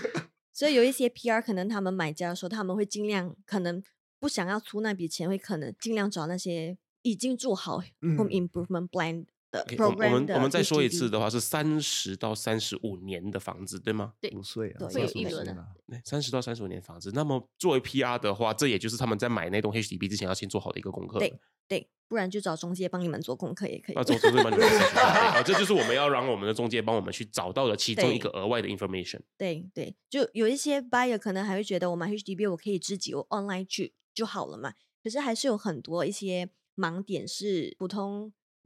[0.51, 3.81] 所以有一些 PR 可能他们买家说他们会尽量可能
[4.19, 14.13] 不想要出那笔钱，会可能尽量找那些已经做好 home 嗯 improvement plan 的我们 program 我们我们再说一次的话，是三十到三十五年的房子，对吗？
[14.35, 17.11] 五岁啊，对三会有一轮啊十五岁了对，三十到三十五年房子。
[17.13, 21.19] 那么作为 PR 的话，这也就是他们在买那栋 HDB 之前要先做好的一个功课。
[21.19, 24.03] 对对，不然就找中介帮你们做功课也可以那。
[24.03, 29.19] 总之会帮你们好，这就是我们要让我们的中介帮我们去找到的其中一对个额外的 information。
[29.37, 38.31] 对对，就有一些 buyer 可能还会觉得我买 HDB 我可以自己我 online 去就好了嘛，可是还是有很多一些盲点是普通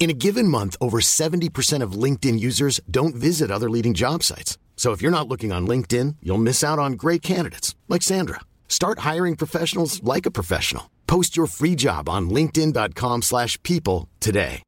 [0.00, 4.58] In a given month, over 70% of LinkedIn users don't visit other leading job sites.
[4.74, 8.40] So if you're not looking on LinkedIn, you'll miss out on great candidates like Sandra.
[8.66, 10.90] Start hiring professionals like a professional.
[11.06, 14.62] Post your free job on linkedin.com/people slash people today.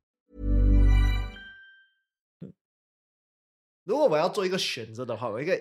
[3.84, 5.60] 如果我要做一个选择的话，我应该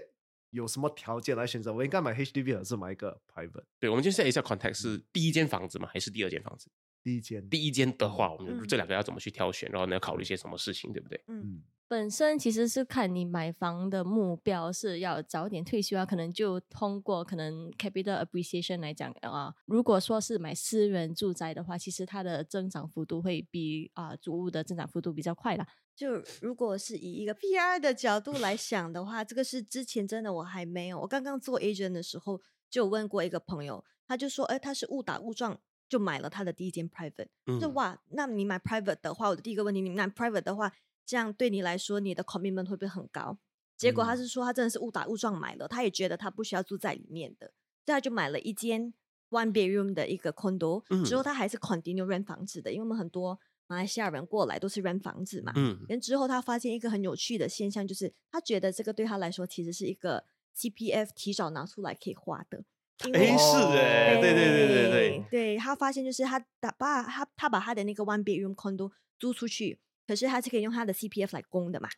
[0.52, 1.74] 有什么条件来选择？
[1.74, 3.64] 我应该买 HDB 还是买一个 private？
[3.80, 5.90] 对，我们先 set 一下 context 是第一间房子吗？
[5.92, 6.70] 还是第二间房子？
[7.09, 9.71] 第一间，第一间的话，我们嗯这两个要怎么去挑选？
[9.71, 11.19] 然后呢，要考虑一些什么事情，对不对？
[11.29, 19.55] 嗯，本身其实是看你买房的目标是要早点退休啊，可能就通过可能 capital appreciation 来讲啊。
[19.65, 25.67] 如果说是买私人住宅的话，其实它的增长幅度会比啊主屋的增长幅度比较快啦。
[25.97, 31.01] 就如果是以一个 PR 的角度来想的话，这个是之前真的我还没有。
[31.01, 32.39] 我刚刚做 agent 的时候，
[32.69, 35.59] 就有问过一个朋友，他就说，哎，他是误打误撞
[35.89, 37.29] 就买了他的第一间 private。
[37.61, 40.73] 就嗯哇，那你买 private 的话，我的第一个问题，你买 private 的话，
[41.07, 43.39] 这样对你来说，你的 commitment 会不会很高？
[43.77, 47.47] 结果他嗯是说他真的是误打误撞买了，他也觉得他不需要住在里面的，
[47.87, 48.93] 所以他就买了一间
[49.31, 55.53] one bedroom 的一个 condo，、之后嗯他还是 continue rent 房子的，因为我们很多马来西亚人过来都是 rent 房子嘛。
[55.55, 60.25] 嗯，然后之后他发现一个很有趣的现象，就是他觉得这个对他来说其实是一个
[60.57, 62.65] CPF 提早拿出来可以花的。
[63.13, 71.89] 哎是哎，对对对对对，对，他发现就是他打把他他把他的那个 one bedroom condo 租出去，可是他是可以用他的 CPF 来供的嘛，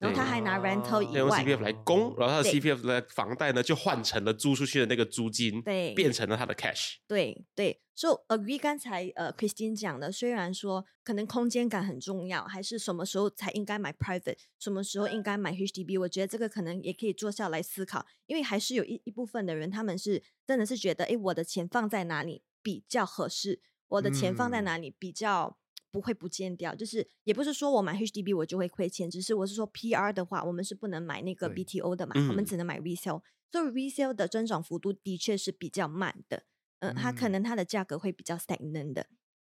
[0.00, 5.92] 然后他还拿 rental 以要用外，CPF 来供，然后他的 CPF 的房贷呢就换成了租出去的那个租金，对。
[5.94, 6.94] 变成了他的 cash。
[7.06, 7.80] 对对。
[7.94, 24.64] 所以 agree 刚才呃 Christine 讲的，虽然说可能空间感很重要，还是什么时候才应该买 private，什么时候应该买 HDB，我觉得这个可能也可以坐下来思考，因为还是有一一部分的人，他们是真的是觉得，哎，我的钱放在哪里比较合适，我的钱放在嗯。
[24.64, 25.58] 哪里比较。
[25.90, 36.44] 不会不见掉，就是也不是说我买 HDB 我就会亏钱，只是我是说 PR 的话，我们是不能买那个 BTO 的嘛，我们嗯只能买 resale，所以 resale 的增长幅度的确是比较慢的，
[36.80, 39.06] 嗯，它可嗯能它的价格会比较 stagnant 的，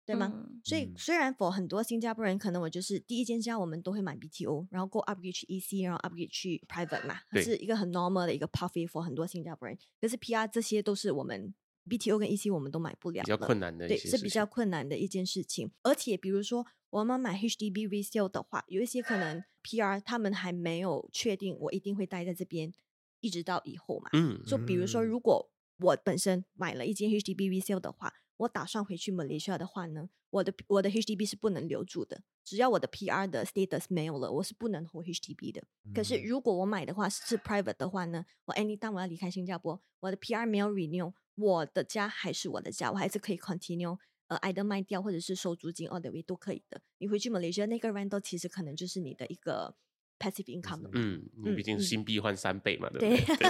[0.05, 0.31] 对吗？
[0.35, 9.01] 嗯所以嗯虽然 for 很多新加坡人，可能我就是第一间家我们都会买 BTO，然后 go upgrade 去 EC，然后 upgrade 去 private 嘛，是一个很 normal 的一个 pathway for
[9.01, 9.77] 很多新加坡人。
[9.99, 11.53] 可是 PR 这些都是我们
[11.87, 15.71] BTO 跟 EC 我们都买不了比较困难的对，是比较困难的一件事情。
[15.83, 22.73] 而且比如说我们买 HDB resale 的话，有一些可能 PR 他们还没有确定我一定会待在这边，
[23.21, 24.09] 一直到以后嘛。
[24.13, 35.63] 嗯，就比如说，嗯如果我本身买了一间 HDB resale 的话，我打算回去 Malaysia 的话呢，我的我的 HDB 是不能留住的，只要我的 PR 的 status 没有了，我是不能 hold HDB 的。
[35.93, 43.97] 可是嗯如果我买的话是 private 的话呢，我 anytime 我要离开新加坡，我的 PR 没有 renew，我的家还是我的家，我还是可以 continue。
[44.27, 46.81] 呃，either 卖掉或者是收租金 all the way 都可以的。
[46.97, 49.73] 你回去 Malaysia 那个 rental 其实可能就是你的一个
[50.19, 50.89] passive income 了。
[50.93, 53.49] 嗯，你毕竟嗯新币换三倍嘛，对 对不对？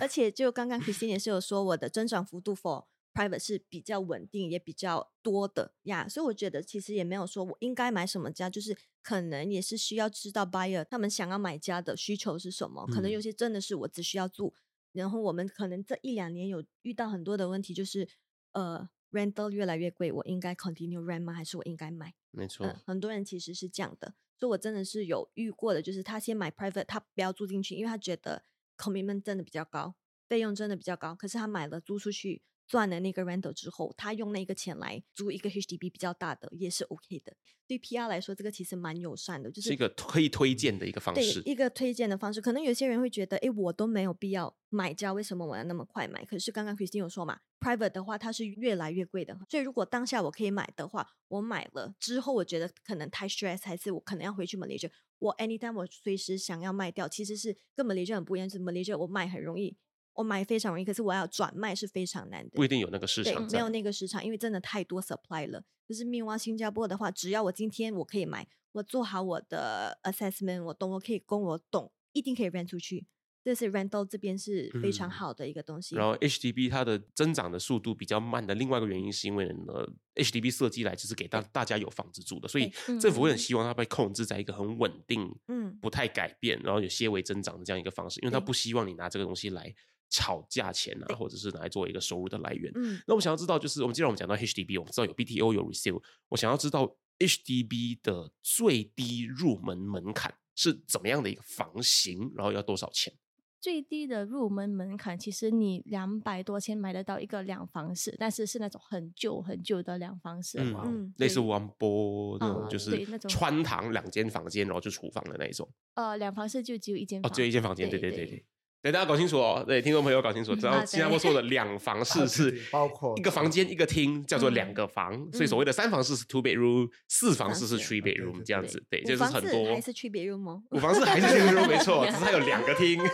[0.00, 2.84] 而且就刚刚 Christine 也是有说，我的增长幅度 for
[3.14, 6.06] private 是比较稳定，也比较多的呀。
[6.06, 12.84] 所以我觉得其实也没有说我应该买什么家，就是可能也是需要知道 buyer 他们想要买家的需求是什么。
[12.88, 14.52] 可能有嗯些真的是我只需要住，
[14.96, 18.08] 然后我们可能这一两年有遇到很多的问题，就是
[18.52, 21.32] 呃 rental 越来越贵，我应该 continue rent 吗？
[21.32, 22.14] 还是我应该买？
[22.30, 28.42] 没错嗯，，很多人其实是这样的，所以我真的是有遇过的，就是他先买 private，他不要住进去，因为他觉得
[28.76, 29.94] commitment 真的比较高，
[30.28, 31.14] 费用真的比较高。
[31.14, 37.36] 可是他买了租出去赚了那个 rental 之后，他用那个钱来租一个 HDB 比较大的也是 OK 的。
[37.68, 41.42] 对 PR 来说，这个其实蛮友善的，就是是一个可以推荐的一个方对式。
[41.44, 42.40] 一个推荐的方式。
[42.40, 46.24] 可能有些人会觉得，哎，我都没有必要买家，为什么我要那么快买？
[46.24, 54.88] 可是刚刚 Christine 有说嘛，private 的话它是越来越贵的，所以如果当下我可以买的话，我买了之后，我觉得可能太 stress，还是我可能要回去 Malaysia，
[55.18, 59.76] 我 anytime 我随时想要卖掉，其实是跟 Malaysia 很不一样，是 Malaysia 我卖很容易。
[60.16, 62.50] 我买非常容易，可是我要转卖是非常难的。
[62.54, 63.68] 不一定有那个市对，场没有。
[63.68, 65.62] 那个市场，因为真的太多 supply 了。
[65.86, 73.06] 就是面往新加坡的话，只要我今天我可以买，我做好我的 assessment，我懂，我可以供，我懂，一定可以 rent 出去。
[73.44, 75.94] 这是 rental 这边是非常嗯好的一个东西。
[75.94, 79.86] 然后 HDB 它的增长的速度比较慢的另外一个原因，是因为呢
[80.16, 82.68] ，HDB 设计来就是给大大家有房子住的，所以
[83.00, 89.72] 政府会很嗯希望它被控制在一个很稳定、嗯不太改变，然后有些微增长的这样一个方式，因为它不希望你拿这个东西来
[90.08, 92.70] 炒价钱啊，或者是拿来作为一个收入的来源。
[92.74, 103.12] 嗯，那我想要知道，就是我们既然我们讲到 HDB，我们知道有 BTO 有 resale，我想要知道 HDB 的最低入门门槛是怎么样的一个房型，然后要多少钱？
[103.58, 110.58] 最低的入门门槛，其实你两百多千买得到一个两房式，但是是那种很旧很旧的两房式。
[110.60, 115.68] 嗯嗯类似对王波那种，哦就是穿堂两间房间，然后就厨房的那一种。
[115.94, 118.44] 呃，两房式就只有一间哦，房，只有一间房间，对对对对
[118.86, 118.92] 对。
[118.92, 130.62] 大家搞清楚哦，对，听众朋友搞清楚，只要啊新加坡说的两房式是包括一个房间一个厅，叫做两嗯个房，所以所谓的三房式是 two bedroom，四房式是 three bedroom 这样子，对，就是很多还是区别 room 哦。
[130.70, 132.98] 五房式还是 three bedroom 没错，只是它有两个厅。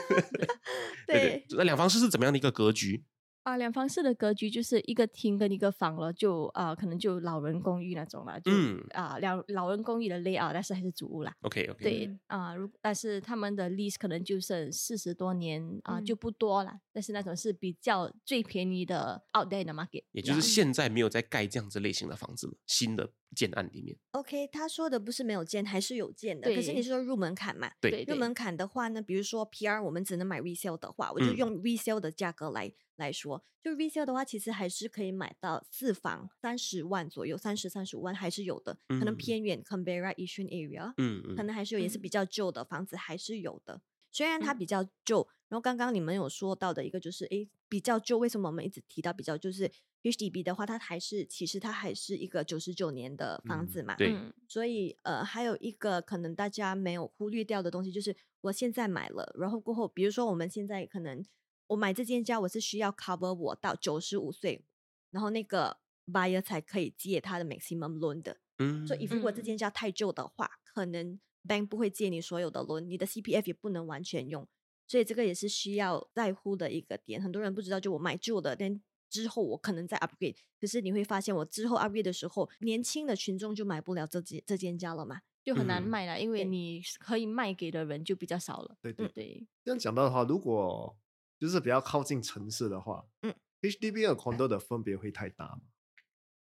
[1.07, 3.03] 对对，那两房式是怎么样的一个格局？
[3.43, 11.35] 啊，两房式的格局就是一个厅跟一个房了，就啊、可能就老人公寓那种了，就嗯啊，两、老人公寓的 layout，但是还是主屋啦。
[11.43, 16.79] OK OK，对啊，如但是他们的 lease 可能就剩四十多年啊，就嗯不多了。
[16.93, 23.97] 但是那种是比较最便宜的 out there 的 market，也就是现在没有在盖这样子类型的房子了，新的建案里面。
[24.13, 26.55] OK，他说的不是没有建，还是有建的。
[26.55, 27.71] 可是你是说入门槛嘛？
[27.81, 38.79] 对入门槛的话呢，比如说 PR 我们只能买 resale 的话，我就嗯用 resale 的价格来来说，就 resale 的话，其实还是可以买到四房三十万左右，三十三十五万还是有的。
[38.89, 40.93] 可能嗯偏远 Canberra Yishun area，、
[41.37, 43.81] 可能还是有，也是嗯比较旧的房子还是有的。
[44.11, 49.51] 虽然它嗯比较旧，然后刚刚你们有说到的一个就是，诶，比较旧，为什么我们一直提到比较旧？
[49.51, 49.71] 就是
[50.03, 61.23] HDB 的话，它还是其实它还是一个九十九年的房嗯子嘛，对嗯所以呃，还有一个可能大家没有忽略掉的东西，就是我现在买了，然后过后，比如说我们现在可能
[61.67, 64.65] 我买这间家，我是需要 cover 我到九十五岁，
[65.11, 65.77] 然后那个
[66.11, 68.39] buyer 才可以借他的 maximum loan 的。
[68.59, 74.49] 嗯，所以如果这嗯间家太旧的话，可能 bank 不会借你所有的 loan，你的 CPF 也不能完全用，
[74.93, 77.19] 所以这个也是需要在乎的一个点。
[77.19, 78.79] 很多人不知道，就我买旧的，但
[79.09, 85.23] 之后我可能再 upgrade，可是你会发现我之后 upgrade 的时候，年轻的群众就买不了这间这间家了嘛。
[85.43, 88.77] 就很难嗯卖了，因为你可以卖给的人就比较少了。
[88.83, 90.95] 对对对，这样讲到的话，如果
[91.39, 95.63] 就是比较靠近城市的话，嗯，HDB 和 condo 的分别会太大吗？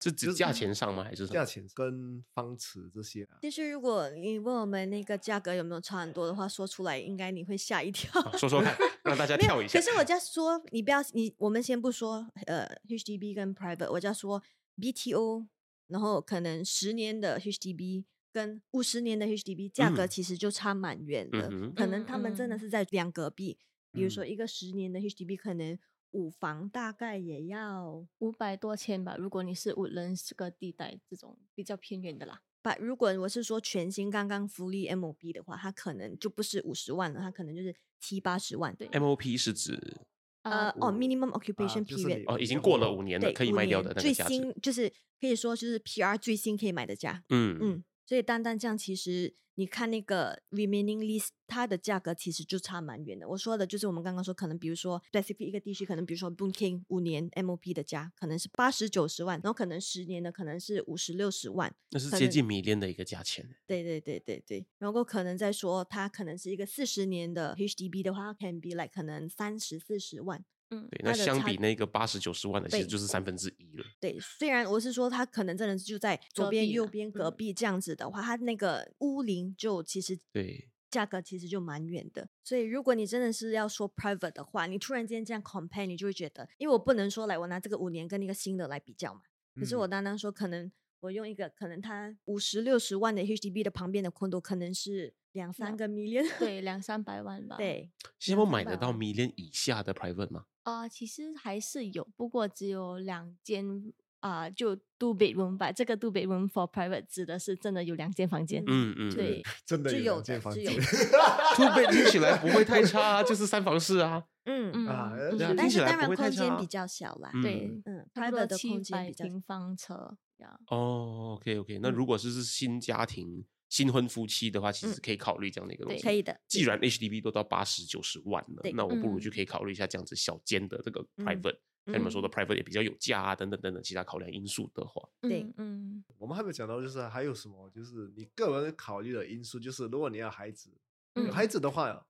[0.01, 1.03] 是指就是价钱上吗？
[1.03, 3.37] 还是什么价钱跟方尺这些啊？
[3.41, 8.19] 其实如果你问我们那个价格有没有差很多的话，说出来应该你会吓一跳。
[8.21, 8.75] 啊说说看，
[9.05, 9.79] 让大家跳一下。
[9.79, 14.41] 可是我就要说，你不要你，我们先不说呃 HDB 跟 private，我就要说
[14.77, 15.45] BTO，
[15.87, 23.57] 然后可能十年的 HDB 跟五十年的 HDB 价格嗯其实就差蛮远的，嗯可能他们真的嗯是在两隔壁。
[23.93, 25.77] 比如说嗯一个十年的 HDB 可能
[26.12, 29.16] 五房大概也要，五百多千吧。
[29.18, 38.76] 如果你是五人这个地带这种比较偏远的啦，把如果我是说全新刚刚福利 MOB 的话，它可能就不是五十万了，它可能就是七八十万。
[38.76, 39.97] 对 MOP 是指
[40.43, 44.34] 呃，哦五，minimum occupation 就是 period，你哦，已经过了五年了，可以卖掉的那个价值。
[44.34, 53.26] 新就是可以说就是 PR 最新可以买的价，嗯嗯，所以单单这样，其实你看那个 remaining list，它的价格其实就差蛮远的。
[53.26, 63.47] 我说的就是我们刚刚说，可能比如说 specific 一个地区，可能比如说 Boon King 五年 MOP 的价可能是八十九十万，然后可能十年的可能是五十六十万，那是接近迷恋的一个价钱。
[63.66, 70.43] 对对对对对，然后可能再说它可能是一个四十年的 HDB 的话它，can be like 可能三十四十万。
[70.72, 73.86] 嗯，对，那相比那个八十九十万的，其实就是三分之一了。
[73.99, 82.28] 对，虽然我是说它可能真的是就在左边、右边、隔嗯壁这样子的话，它那个屋龄就其实对，价格其实就蛮远的。
[82.43, 89.22] 所以如果你真的是要说 private 的话，你突然间这样 compare，你就会觉得，因为我不能说来我拿这个五年跟那个新的来比较嘛。
[89.55, 97.57] 可是我嗯单单说，可能我用一个可能它五十六十万的 HDB 的旁边的 condo 可能是两三个 million，对，两三百万吧。
[97.57, 100.45] 对，新加坡买得到 million 以下的 private 吗？
[100.64, 105.72] 啊、其实还是有，不过只有两间啊、就 two bedroom 吧。
[105.72, 108.64] 这个 two bedroom for private 指的是真的有两间房间。
[108.68, 110.66] 嗯嗯，对，真的有有两间房间
[111.55, 114.24] two bed 听起来不会太差啊，就是三房式啊。
[114.45, 115.14] 嗯，嗯啊
[115.57, 120.59] 但起来不是当然会太差空间比较小啦，嗯对，嗯，private 的七空间百比较平方车呀。
[120.68, 125.97] 哦，OK OK，那嗯如果是是新家庭、新婚夫妻的话，其实可以考虑这样的一个东对。
[125.97, 126.03] 西。
[126.03, 126.38] 可以的。
[126.47, 131.26] 既然 HDB 都到八十九十万了，那我不如就嗯可以考虑一下这样子小间的这个嗯。
[131.26, 131.57] private。
[131.86, 132.32] 像你们说的嗯。
[132.32, 135.41] private 也比较有价啊，等等等等其他考量因素的话，对。
[135.43, 136.03] 嗯嗯。
[136.17, 140.69] 我们还没有讲到，就是还有什么，就是你个人考虑的因素，就是如果你要孩子，
[141.15, 141.32] 有嗯。
[141.32, 142.05] 孩子的话，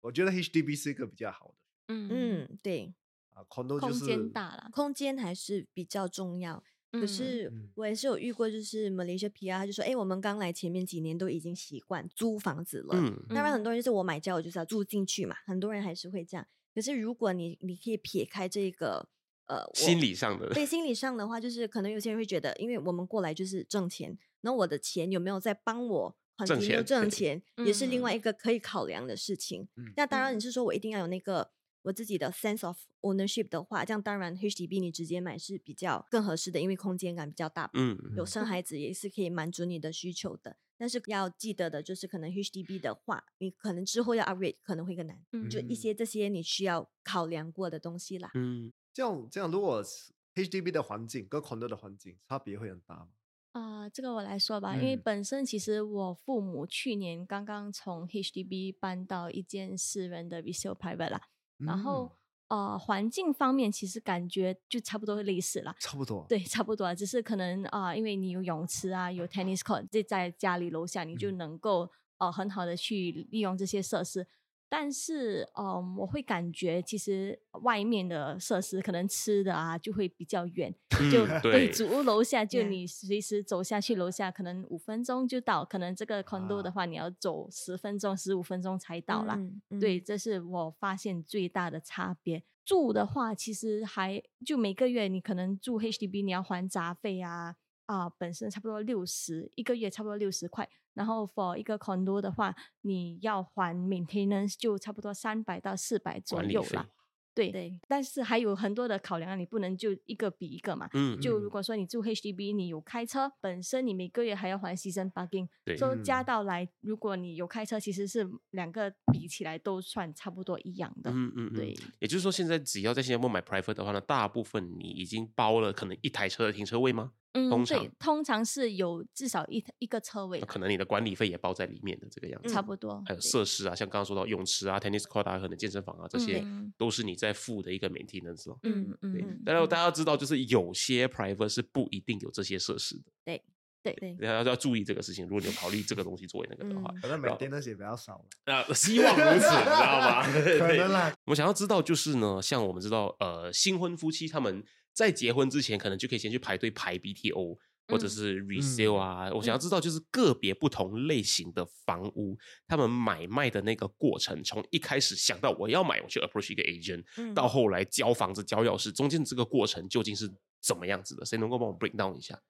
[0.00, 1.54] 我觉得 HDB 是一个比较好的。
[1.94, 2.08] 嗯。
[2.10, 2.92] 嗯，对，
[3.34, 4.68] 啊，condo 就空间大了。
[4.72, 6.62] 空间还是比较重要。
[7.00, 7.08] 可嗯。
[7.08, 7.68] 是嗯。
[7.74, 12.94] 我也是有遇过，就是 Malaysia PR，他就说，哎，我们刚来前面几年都已经习惯租房子了。
[12.96, 16.46] 嗯，当然，嗯很多人就是我买家，我就是要住进去嘛，很多人还是会这样。
[16.74, 19.08] 可是如果你你可以撇开这个
[19.46, 26.16] 呃心理上的，对心理上的话，就是可能有些人会觉得，因为我们过来就是挣钱，那我的钱有没有在帮我
[26.46, 28.02] 挣 continue 钱挣钱，也是另嗯。
[28.02, 29.68] 外一个可以考量的事情。
[29.76, 31.50] 嗯那当然，嗯你是说我一定要有那个
[31.84, 37.70] 我自己的 sense of ownership 的话，这样当然 HDB 你直接买是比较更合适的，因为空间感比较大。
[37.74, 40.56] 嗯，有生孩子也是可以满足你的需求的。
[40.76, 48.30] 但是要记得的就是，可能 HDB 的话，你可能之后要 upgrade 可能会更难，嗯就一嗯些这些你需要考量过的东西啦。
[48.34, 53.08] 嗯，这样这样，如果是 HDB 的环境跟 condo 的环境差别会很大吗？
[53.52, 61.20] 啊、这个我来说吧，因为嗯本身其实我父母去年刚刚从 HDB 搬到一间私人的 resale private 啦，
[61.64, 62.10] 然后
[62.48, 65.74] 呃环境方面其实感觉就差不多类似啦。
[65.80, 74.26] 差不多，对，差不多啊，只是可能啊、因为你有泳池啊，有 tennis court，这在家里楼下，你就嗯能够呃很好的去利用这些设施。
[74.68, 80.74] 但是，嗯，我会感觉其实外面的设施可能吃的啊就会比较远，
[81.12, 89.36] 就嗯对主屋楼下就你随时走下去楼下，可能五分钟就到，可能这个 condo 的啊话你要走十分钟、十五分钟才到啦。
[89.70, 92.42] 嗯对，，这是我发现最大的差别。
[92.64, 97.56] 住的话，其实还就每个月你可能住 HDB，你要还杂费啊，
[97.86, 100.68] 啊、本身差不多六十一个月，差不多六十块。
[100.94, 106.86] 然后 for 一个 condo 的话，你要还 maintenance 就差不多三百到四百左右啦。
[107.34, 110.88] 对对但是还有很多的考量啊，你不能就一个比一个嘛。
[110.94, 121.10] 嗯，就如果说你住 HDB，你有开车，本身你每个月还要还 season parking，对所以加嗯到来，如果你有开车，其实是两个比起来都算差不多一样的。
[121.10, 127.14] 嗯嗯嗯，对，也就是说，现在只要在新加坡买 private 的话呢，大部分你已经包了可能一台车的停车位吗？
[127.34, 132.48] 嗯，通对常，通常是有至少一一个车位，可能你的管理费也包在里面的这个样子。
[132.48, 133.02] 差不多。
[133.06, 138.58] 还有设施啊，像刚刚说到泳池啊、tennis court 啊，可能健身房啊，这些嗯都是你在付的一个 maintenance 咯。
[138.62, 143.42] 嗯对嗯，，但是大家要知道，就是有些 private 是不一定有这些设施的，对
[143.82, 145.26] 对，大家要注意这个事情。
[145.26, 150.22] 如果你有考虑这个东西作为那个的话，嗯可能每天那些比较少了，那、希望如此，你知道吗？
[150.22, 151.14] 可能啦。
[151.26, 154.64] 我们想要知道就是呢，像我们知道，呃，新婚夫妻他们
[154.94, 159.30] 在结婚之前，可能就可以先去排队排 BTO 或者嗯是 resale 啊。
[159.34, 170.32] 我想要知道就是个别不同类型的房屋，他们买卖的那个过程，从一开始想到我要买，我去 approach 一个 agent，、嗯到后来交房子、交钥匙，中间这个过程究竟是
[170.62, 171.26] 怎么样子的？
[171.26, 172.40] 谁能够帮我 break down 一下？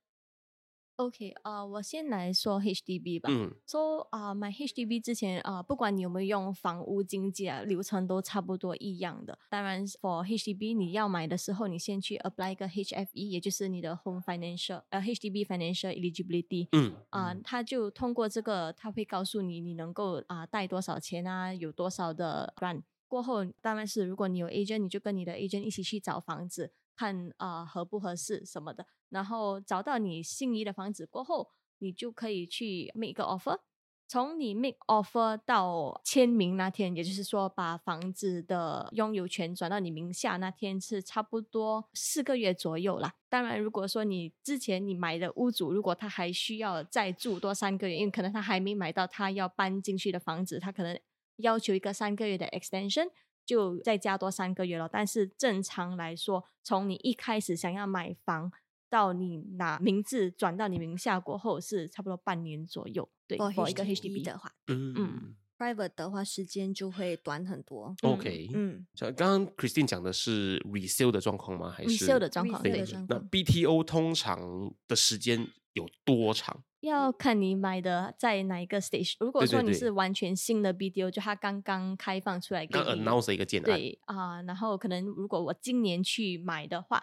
[0.97, 3.28] OK 啊、我先来说 HDB 吧。
[3.28, 9.36] 嗯 So 啊、买 HDB 之前啊、不管你有没有用房屋经纪啊，流程都差不多一样的。
[9.51, 16.68] 当然，for HDB 你要买的时候，你先去 apply 一个 HFE，也就是你的 Home Financial 呃 HDB Financial Eligibility。
[16.70, 22.82] 嗯啊、他就通过这个，他会告诉你你能够啊、贷多少钱啊，有多少的 grant。
[23.09, 28.86] 过后当然是如果你有 agent，你就跟你的 agent 一起去找房子，看啊、合不合适什么的。
[29.15, 31.49] 然后找到你心仪的房子过后，
[31.79, 33.61] 你就可以去 make 一个 offer。
[34.07, 43.15] 从你 make offer 到签名那天，也就是说把房子的拥有权转到你名下那天是差不多四个月左右啦。
[43.31, 51.01] 当然，如果说你之前你买的屋主，如果他还需要再住多三个月，因为可能他还没买到他要搬进去的房子，他可能
[51.37, 53.09] 要求一个三个月的 extension，
[53.47, 54.87] 就再加多三个月了。
[54.87, 58.53] 但是正常来说，从你一开始想要买房
[58.89, 63.09] 到你拿名字转到你名下过后，是差不多半年左右。
[63.26, 67.95] 对 for，for 一个 HDB 的话嗯嗯，private 的话时间就会短很多。
[68.03, 71.70] ，OK，嗯，像刚刚 Christine 讲的是 resale 的状况吗？
[71.70, 76.62] 还是 resale 的状况对的状那 BTO 通常的时间有多长？
[76.80, 79.14] 要看你买的在哪一个 stage。
[79.18, 87.03] 如果说你是完全新的 BTO，就它刚刚开放出来给刚 announce 一个建案，对啊、然后可能如果我今年去买的话，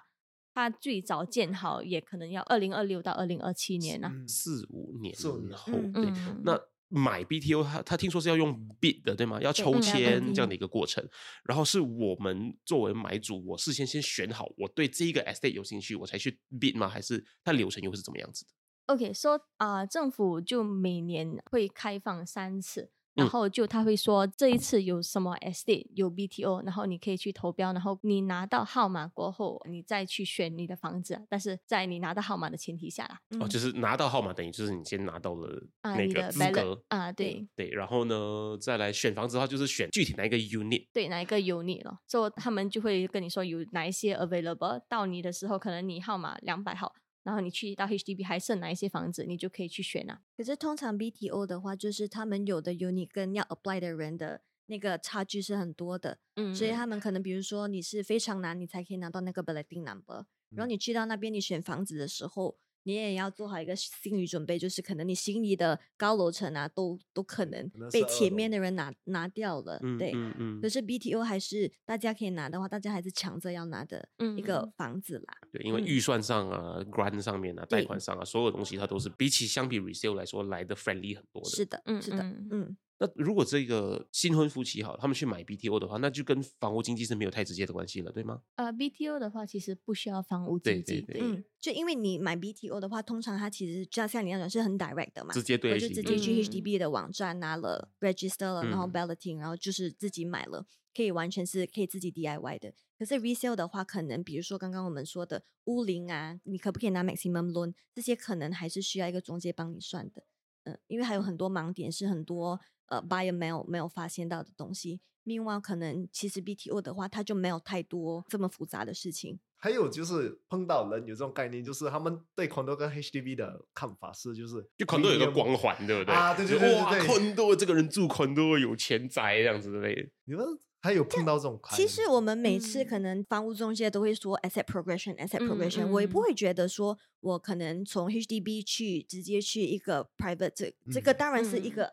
[0.54, 4.12] 它最早建好也可能要二零二六到二零二七年啊。
[4.14, 6.60] 嗯四五年四五年后，嗯对，嗯那
[6.93, 9.41] 买 BTO 他他听说是要用 bid 的，对吗？
[9.41, 11.02] 要抽嗯签这样的一个过程，
[11.45, 16.89] 然后是我们作为买主，我事先先选好我对这一个 estate 有兴趣，我才去 bid 吗？
[16.89, 18.52] 还是它流程又会是怎么样子的
[18.88, 23.30] ？OK，说、啊、政府就每年会开放三次，然嗯。
[23.30, 46.93] 后就他会说这一次有什么 estate 有 BTO，然后你可以去投标，然后你拿到号码过后，你再去选你的房子，但是在你拿到号码的前提下啦，哦，就是拿到号码，等于就是你先拿到了啊、那个资格，啊，对对，然后呢，再来选房子的话，就是选具体哪一个 unit，对，哪一个 unit 了，所以他们就会跟你说有哪一些 available，到你的时候，可能你号码两百号。
[47.24, 50.22] 然后你去到 HDB 还剩哪一些房子，你就可以去选啊。
[50.36, 70.11] 可是通常 BTO 的话，就是他们有的 unit 跟要 apply 的人的那个差距是很多的，嗯所以他们可能比如说你是非常难，你才可以拿到那个 balloting number，然后你去到那边你选房子的时候，你也要做好一个心理准备，就是可能你心仪的高楼层啊，都都可能被前面的人拿拿掉了，嗯对。
[70.13, 74.07] 嗯嗯可，是 BTO 还是大家可以拿的话，大家还是抢着要拿的
[74.38, 75.34] 一个嗯房子啦。
[75.51, 81.49] 对，因为嗯预算上啊、grant 上面啊、贷款上啊，所有东西它都是比起相比 resale 来说来的 friendly 很多的。
[81.49, 88.43] 是的，嗯是的，嗯嗯，那如果这个新婚夫妻好，他们去买 BTO 的话，那就跟房屋经济是没有太直接的关系了，对吗？
[88.58, 102.76] 呃，BTO 的话其实不需要房屋对经济，对对嗯，就因为你买 BTO 的话，通常它其实就像你那种是很 direct 的嘛，直接对我就直接去嗯 HDB 的网站拿了 register 了，然后嗯 balloting，然后就是自己买了，可以完全是可以自己 DIY 的。
[102.99, 110.24] 可是 resale 的话，可能比如说刚刚我们说的屋龄啊，你可不可以拿 maximum loan，这些可能还是需要一个中介帮你算的。
[110.66, 112.60] 嗯，因为还有很多盲点是很多
[112.91, 114.99] 呃 buyer 没有没有发现到的东西。
[115.25, 119.39] Meanwhile，可能其实 BTO 的话，它就没有太多这么复杂的事情。
[119.55, 126.13] 还有就是碰到人有这种概念，就是他们对 condo 跟 HDB 的看法是，就是就 condo 有个光环，对不对？
[126.15, 130.09] 啊对对对对对，condo 这个人住 condo 有钱宅这样子之类的。
[130.25, 130.43] 你们
[130.81, 131.59] 还有碰到这种？
[131.73, 141.85] 其实我们每次可嗯能房屋中介都会说 asset progression，asset 嗯 progression，、我也不嗯会觉得说我可能从 HDB 去直接去一个 private，这这个嗯当然是一个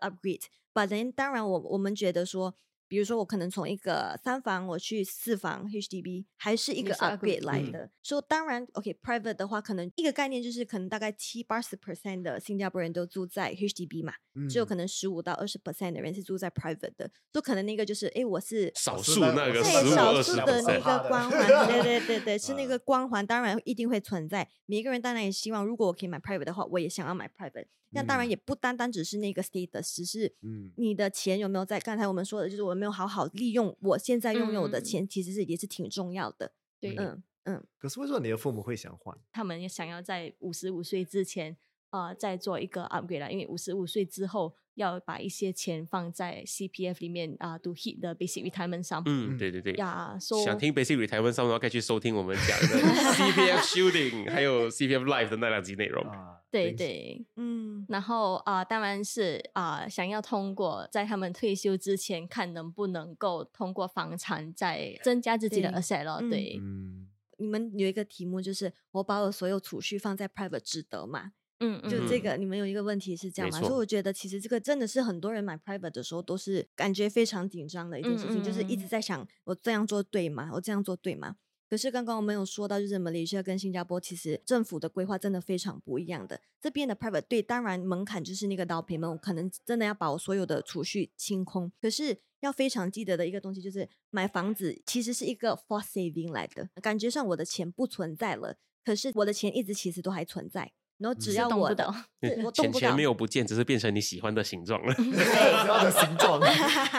[0.86, 2.54] upgrade，but then 当然我我们觉得说。
[2.90, 7.90] 比如说，我可能从一个三房我去四房 HDB，还是一个 upgrade，upgrade 来嗯的。
[8.02, 14.14] 说、当然，OK，private、的话，可能一个概念就是，可能大概七八十 percent 的新加坡人都住在 HDB 嘛，
[14.48, 17.10] 只有嗯可能十五到二十 percent 的人是住在 private 的。
[17.30, 24.48] 就可能那个就是，哎，我是少数那个少数的那个光环，对对对对， 是那嗯个光环，当然一定会存在。
[24.64, 27.66] 每一个人当然也希望，如果我可以买 private 的话，我也想要买 private。
[27.90, 28.30] 那当然嗯。
[28.30, 30.72] 也不单单只是那个 status，只是嗯。
[30.76, 34.84] 你的钱有没有在刚才我们说的，就是我有没有好好利用我现在拥有的嗯。
[34.84, 36.52] 钱，其实是也是挺重要的。
[36.80, 39.18] 对，嗯嗯，可是为什么你的父母会想换？
[39.32, 41.56] 他们也想要在五十五岁之前，
[41.90, 49.02] 呃，再做一个 upgrade 啦，因为五十五岁之后要把一些钱放在 CPF 里面啊、to hit the basic retirement sum。
[49.06, 49.72] 嗯，对对对。
[49.74, 52.66] 呀，so 想听 Basic Retirement 上的话，可以去收听我们讲的
[53.14, 56.04] CPF shooting 还有 CPF Life 的那两集内容。
[56.04, 67.08] 啊，对对，嗯，然后啊、当然是啊、想要通过在他们退休之前，看能不能够通过房产再增加自己的 asset 对，嗯，
[67.38, 71.32] 你们有一个题目就是我把我所有储蓄放在 private 值得吗？
[71.60, 73.58] 嗯嗯，就这个，你们有一个问题是这样嘛？
[73.60, 80.50] 所以我觉得其实这个真的是很多人买 private 的时候都是感觉非常紧张的一件事情，嗯就是一直嗯在想我这样做对吗？
[80.54, 81.36] 我这样做对吗？
[81.70, 86.40] 可是刚刚我们有说到，就是马来西亚跟新加坡其实政府的规划真的非常不一样的。
[86.60, 91.70] 这边的 private 对，当然门槛就是那个 down payment，我可能真的要把我所有的储蓄清空。
[91.82, 100.72] 可是要非常记得的一个东西就是，买房子其实是一个 for saving 来的，感觉上我的钱不存在了，可是我的钱一直其实都还存在。
[100.98, 104.92] 然后只要我的动不到是我动钱没有不见，只是变成你喜欢的形状了。
[104.98, 106.40] 只要 的形状，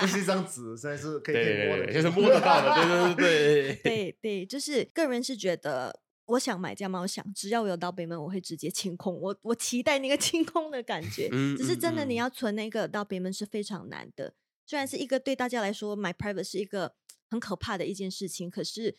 [0.02, 3.76] 不是一张纸，现在是可以摸的，对对，就是摸得到的，对对对对。
[3.84, 7.02] 对对，就是个人是觉得，我想买这样吗？
[7.02, 9.20] 我想，只要我有到北门，我会直接清空。
[9.20, 11.28] 我我期待那个 清空的感觉。
[11.32, 14.34] 嗯只是真的，你嗯要存那个到北门是非常难的。
[14.66, 16.94] 虽然是一个对大家来说买 private 是一个
[17.30, 18.96] 很可怕的一件事情，可是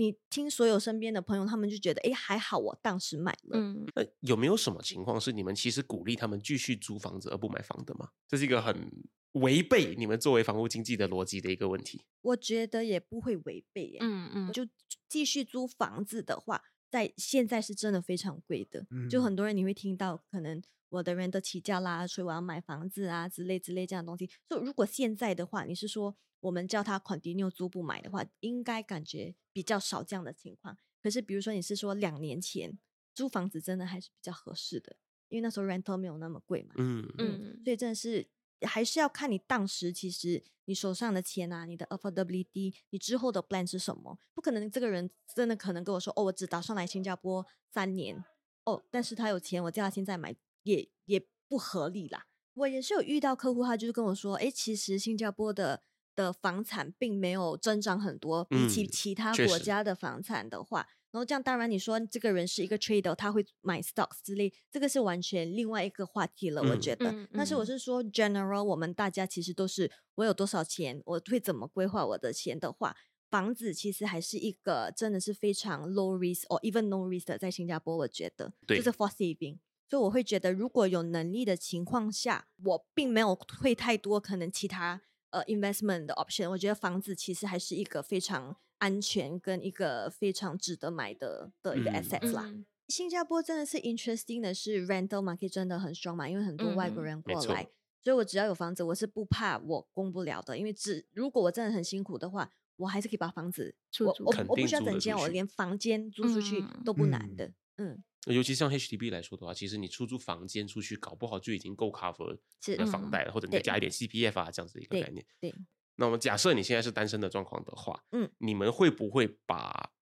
[0.00, 3.58] 你听所有身边的朋友，他们就觉得，哎，还好我当时买了。
[3.58, 8.08] 嗯，那有没有什么情况是你们其实鼓励他们继续租房子而不买房的吗？
[8.26, 8.90] 这是一个很
[9.32, 12.00] 违背你们作为房屋经济的逻辑的一个问题。
[12.22, 13.98] 我觉得也不会违背耶。
[14.00, 14.66] 嗯嗯，就
[15.06, 18.84] 继续租房子的话，在现在是真的非常贵的。
[19.08, 24.28] 就嗯很多人你会听到，可能我的人都起价啦，所以我要买房子啊之类之类这样的东西。
[24.48, 30.76] 所以如果现在的话，你是说我们叫他 continue 租不买的话，应该感觉比较少这样的情况。
[31.02, 32.78] 可是比如说你是说两年前
[33.14, 34.96] 租房子，真的还是比较合适的，
[35.28, 36.74] 因为那时候 rental 没有那么贵嘛。
[36.76, 38.26] 嗯嗯所以真的是
[38.66, 44.18] 还是要看你当时其实你手上的钱啊，你的 affordability，你之后的 plan 是什么？
[44.34, 48.24] 不可能这个人真的可能跟我说，哦，我只打算来新加坡三年，
[48.64, 52.26] 哦，但是他有钱，我叫他现在买也也不合理啦。
[52.54, 55.82] 我也是有遇到客户，他就是跟我说，诶，其实新加坡的
[56.14, 67.10] 的房产并没有增长很多，比起嗯其他国家的房产的话，然后这样当然你说这个人是一个 trader，他会买 stocks 之类，这个是完全另外一个话题了，我嗯觉得。
[67.10, 72.96] 嗯但是我嗯是说 general，我们大家其实都是我有多少钱，我会怎么规划我的钱的话。
[73.28, 79.58] 房子其实还是一个真的是非常 low risk or even no risk 的，在新加坡我觉得就是 for saving，
[79.88, 92.44] 所以我会觉得如果有能力的情况下，我并没有会太多可能其他呃 investment 的 option，我觉得房子其实还是一个非常安全跟一个非常值得买的的一个嗯 assets 啦。
[92.46, 97.62] 嗯新加坡真的是 interesting 的是 rental market 真的很 strong 嘛，因为很多外国嗯人过来，
[98.02, 107.52] 所以我只要有房子，我是不怕我供不了的，因为只如果我真的很辛苦的话，我还是可以把房子我出租我我不需要整间，我连房间租出去嗯都不难嗯的。
[107.76, 115.24] 嗯，尤其像 HDB 来说的话，其实你出租房间出去，搞不好就已经够 cover 你的房嗯贷了，或者你再加一点 CPF 啊这样子的一个概念。
[115.40, 115.54] 对。
[116.00, 119.92] 那我们假设你现在是单身的状况的话，嗯，你们会不会把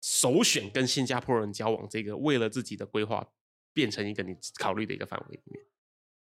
[0.00, 3.32] 首选跟新加坡人交往这个为了自己的规划
[3.72, 5.66] 变成一个你考虑的一个范围里面？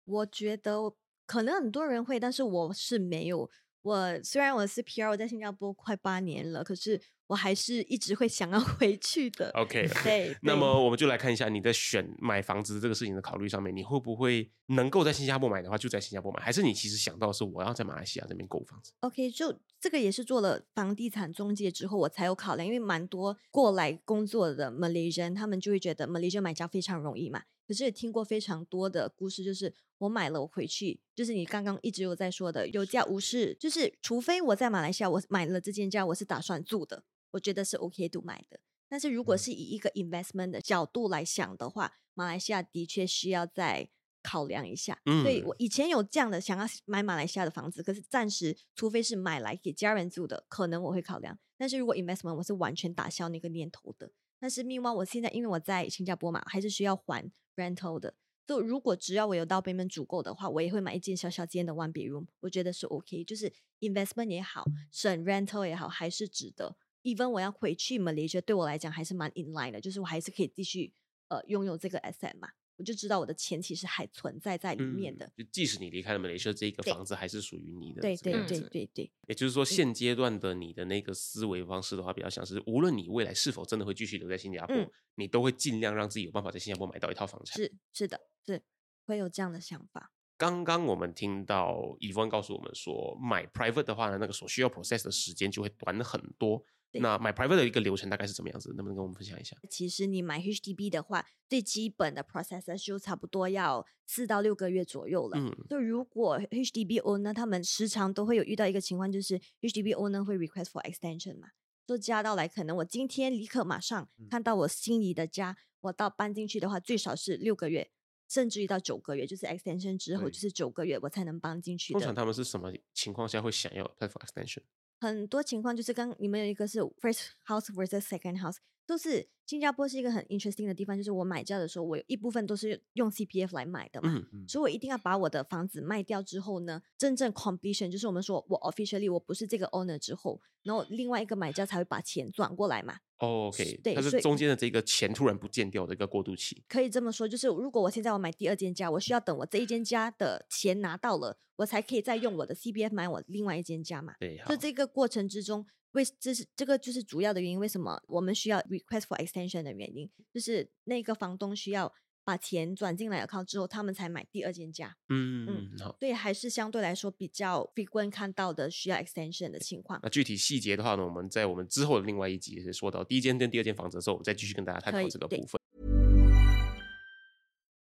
[0.04, 0.94] 我觉得
[1.24, 3.50] 可能很多人会，但是我是没有。
[3.80, 9.50] 我虽然我是 PR，我在新加坡快八年了，可是我还是一直会想要 回去的。
[9.54, 27.42] OK，对，那对么我们就来看一下你在选买房子这个事情的考虑上面，你会不会能够在新加坡买的话就在新加坡买，还是你其实想到的是我要在马来西亚这边购房子？OK，就这个也是做了房地产中介之后，我才有考量，因为蛮多过来工作的 Malaysian，他们就会觉得 Malaysia 买家非常容易嘛。
[27.66, 29.72] 可是也听过非常多的故事，就是
[30.04, 38.60] 我我买了，我回去就是你刚刚一直有在说的有价无市，就是除非我在马来西亚我买了这间家，我是打算住的，我觉得是 OK 度买的。
[38.86, 43.88] 但是如果是以一个 investment 的角度来想的话，马来西亚的确需要再
[44.22, 45.00] 考量一下。
[45.06, 51.38] 嗯所以我以前有这样的想要买马来西亚的房子，可是暂时除非是买来给家人住的，可能我会考量。
[51.56, 54.12] 但是如果 investment，我是完全打消那个念头的。
[54.38, 58.14] 但是另外，我现在因为我在新加坡嘛，还是需要还 rental 的。
[58.46, 66.76] 就如果只要我有到 payment 足够的话，我也会买一间小小间的 one bedroom，我觉得是 OK，就是 investment 也好，省 rental 也好，还是值得。
[67.02, 70.92] even 我要回去 Malaysia，对我来讲还是蛮 in line 的，就是我还是可以继续
[71.28, 75.24] 呃拥有这个 asset 嘛，我就知道我的钱其实还存在在里面的。
[75.26, 78.00] 嗯就即使你离开了马来西亚，这个房子还是属于你的。
[78.02, 87.56] 对对对对对，也就是说，现阶段的你的那个思维方式的话，比较像是，无论你未来是否真的会继续留在新加坡，嗯你都会尽量让自己有办法在新加坡买到一套房产。
[87.56, 88.62] 是是的，是
[89.06, 90.12] 会有这样的想法。
[90.36, 96.64] 刚刚我们听到以峰告诉我们说，买 private 的话呢，那个所需要 process 的时间就会短很多。
[96.94, 98.72] 对那买 private 的一个流程大概是怎么样子？
[98.76, 99.56] 能不能跟我们分享一下？
[99.68, 105.36] 其实你买 HDB 的话，最基本的 process 就差不多要四到六个月左右了。
[105.38, 111.48] 嗯，就如果 HDB owner 他们时常都会有遇到一个情况，就是 HDB owner 会 request for extension 嘛，
[111.84, 117.90] 就加到来，可能我今天立刻马上嗯看到我心仪的家，我到搬进去的话，最少是六个月，
[118.28, 121.92] 甚至于到九个月，就是 extension 之后就是九个月我才能搬进去。
[121.92, 124.62] 通常他们是什么情况下会想要 apply for extension？
[125.04, 128.56] 很多情况就是刚你们有一个是 first house versus second house，
[128.86, 142.96] 都是新加坡是一个很 interesting 的地方，就是我买家的时候，我有一部分都是用 CPF 来买的嘛，嗯，所以我一定要把我的房子卖掉之后呢，真正 completion 就是我们说我 officially 我不是这个 owner 之后，然后另外一个买家才会把钱转过来嘛。
[143.18, 146.62] 哦 OK，对它是中间的这个钱突然不见掉的一个过渡期。
[146.68, 154.14] 可以这么说，就是如果我现在我买第二间家，我需要等我这一间家的钱拿到了，我才可以再用我的 CPF 买我另外一间家嘛。
[154.18, 155.64] 对，好就这个过程之中，
[155.94, 161.92] 为这是这个就是主要的原因，为什么我们需要 request for extension 的原因，就是那个房东需要
[162.24, 164.96] 把钱转进来 account 之后，他们才买第二间家。
[165.08, 165.96] 嗯嗯好。
[166.00, 170.00] 所以还是相对来说比较 frequent 看到的需要 extension 的情况。
[170.02, 175.60] 那具体细节的话呢，我们在我们之后的另外一集也是说到第一间跟第二间房子的时候，我们再继续跟大家探讨这个部分。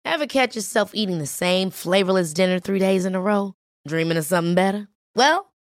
[0.04, 3.52] Ever catch yourself eating the same flavorless dinner three days in a row?
[3.84, 4.88] Dreaming of something better?
[5.14, 5.52] Well,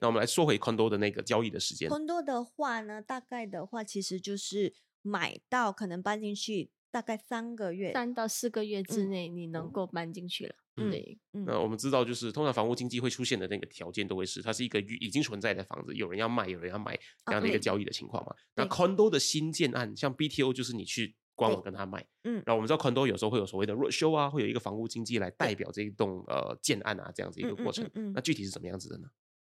[0.00, 1.88] 那我们来说回 condo 的那个交易的时间。
[1.88, 7.92] condo 的话呢，大概的话其实就是买到可能搬进去大概三个月。
[7.92, 10.54] 三到四个月之嗯内你能够搬进去了。
[10.76, 18.32] 嗯对，嗯那我们知道，就是通常房屋经济会出现的那个条件都会是，它是一个已经存在的房子，有人要卖，有人要买这样的一个交易的情况嘛。
[18.54, 27.84] 那 condo 的新建案，像 BTO 就是你去官网跟他买，嗯然后我们知道 condo 有时候会有所谓的 roadshow 啊，会有一个房屋经济来代表这一栋呃建案啊这样子一个过程。
[27.94, 29.08] 嗯嗯那具体是怎么样子的呢？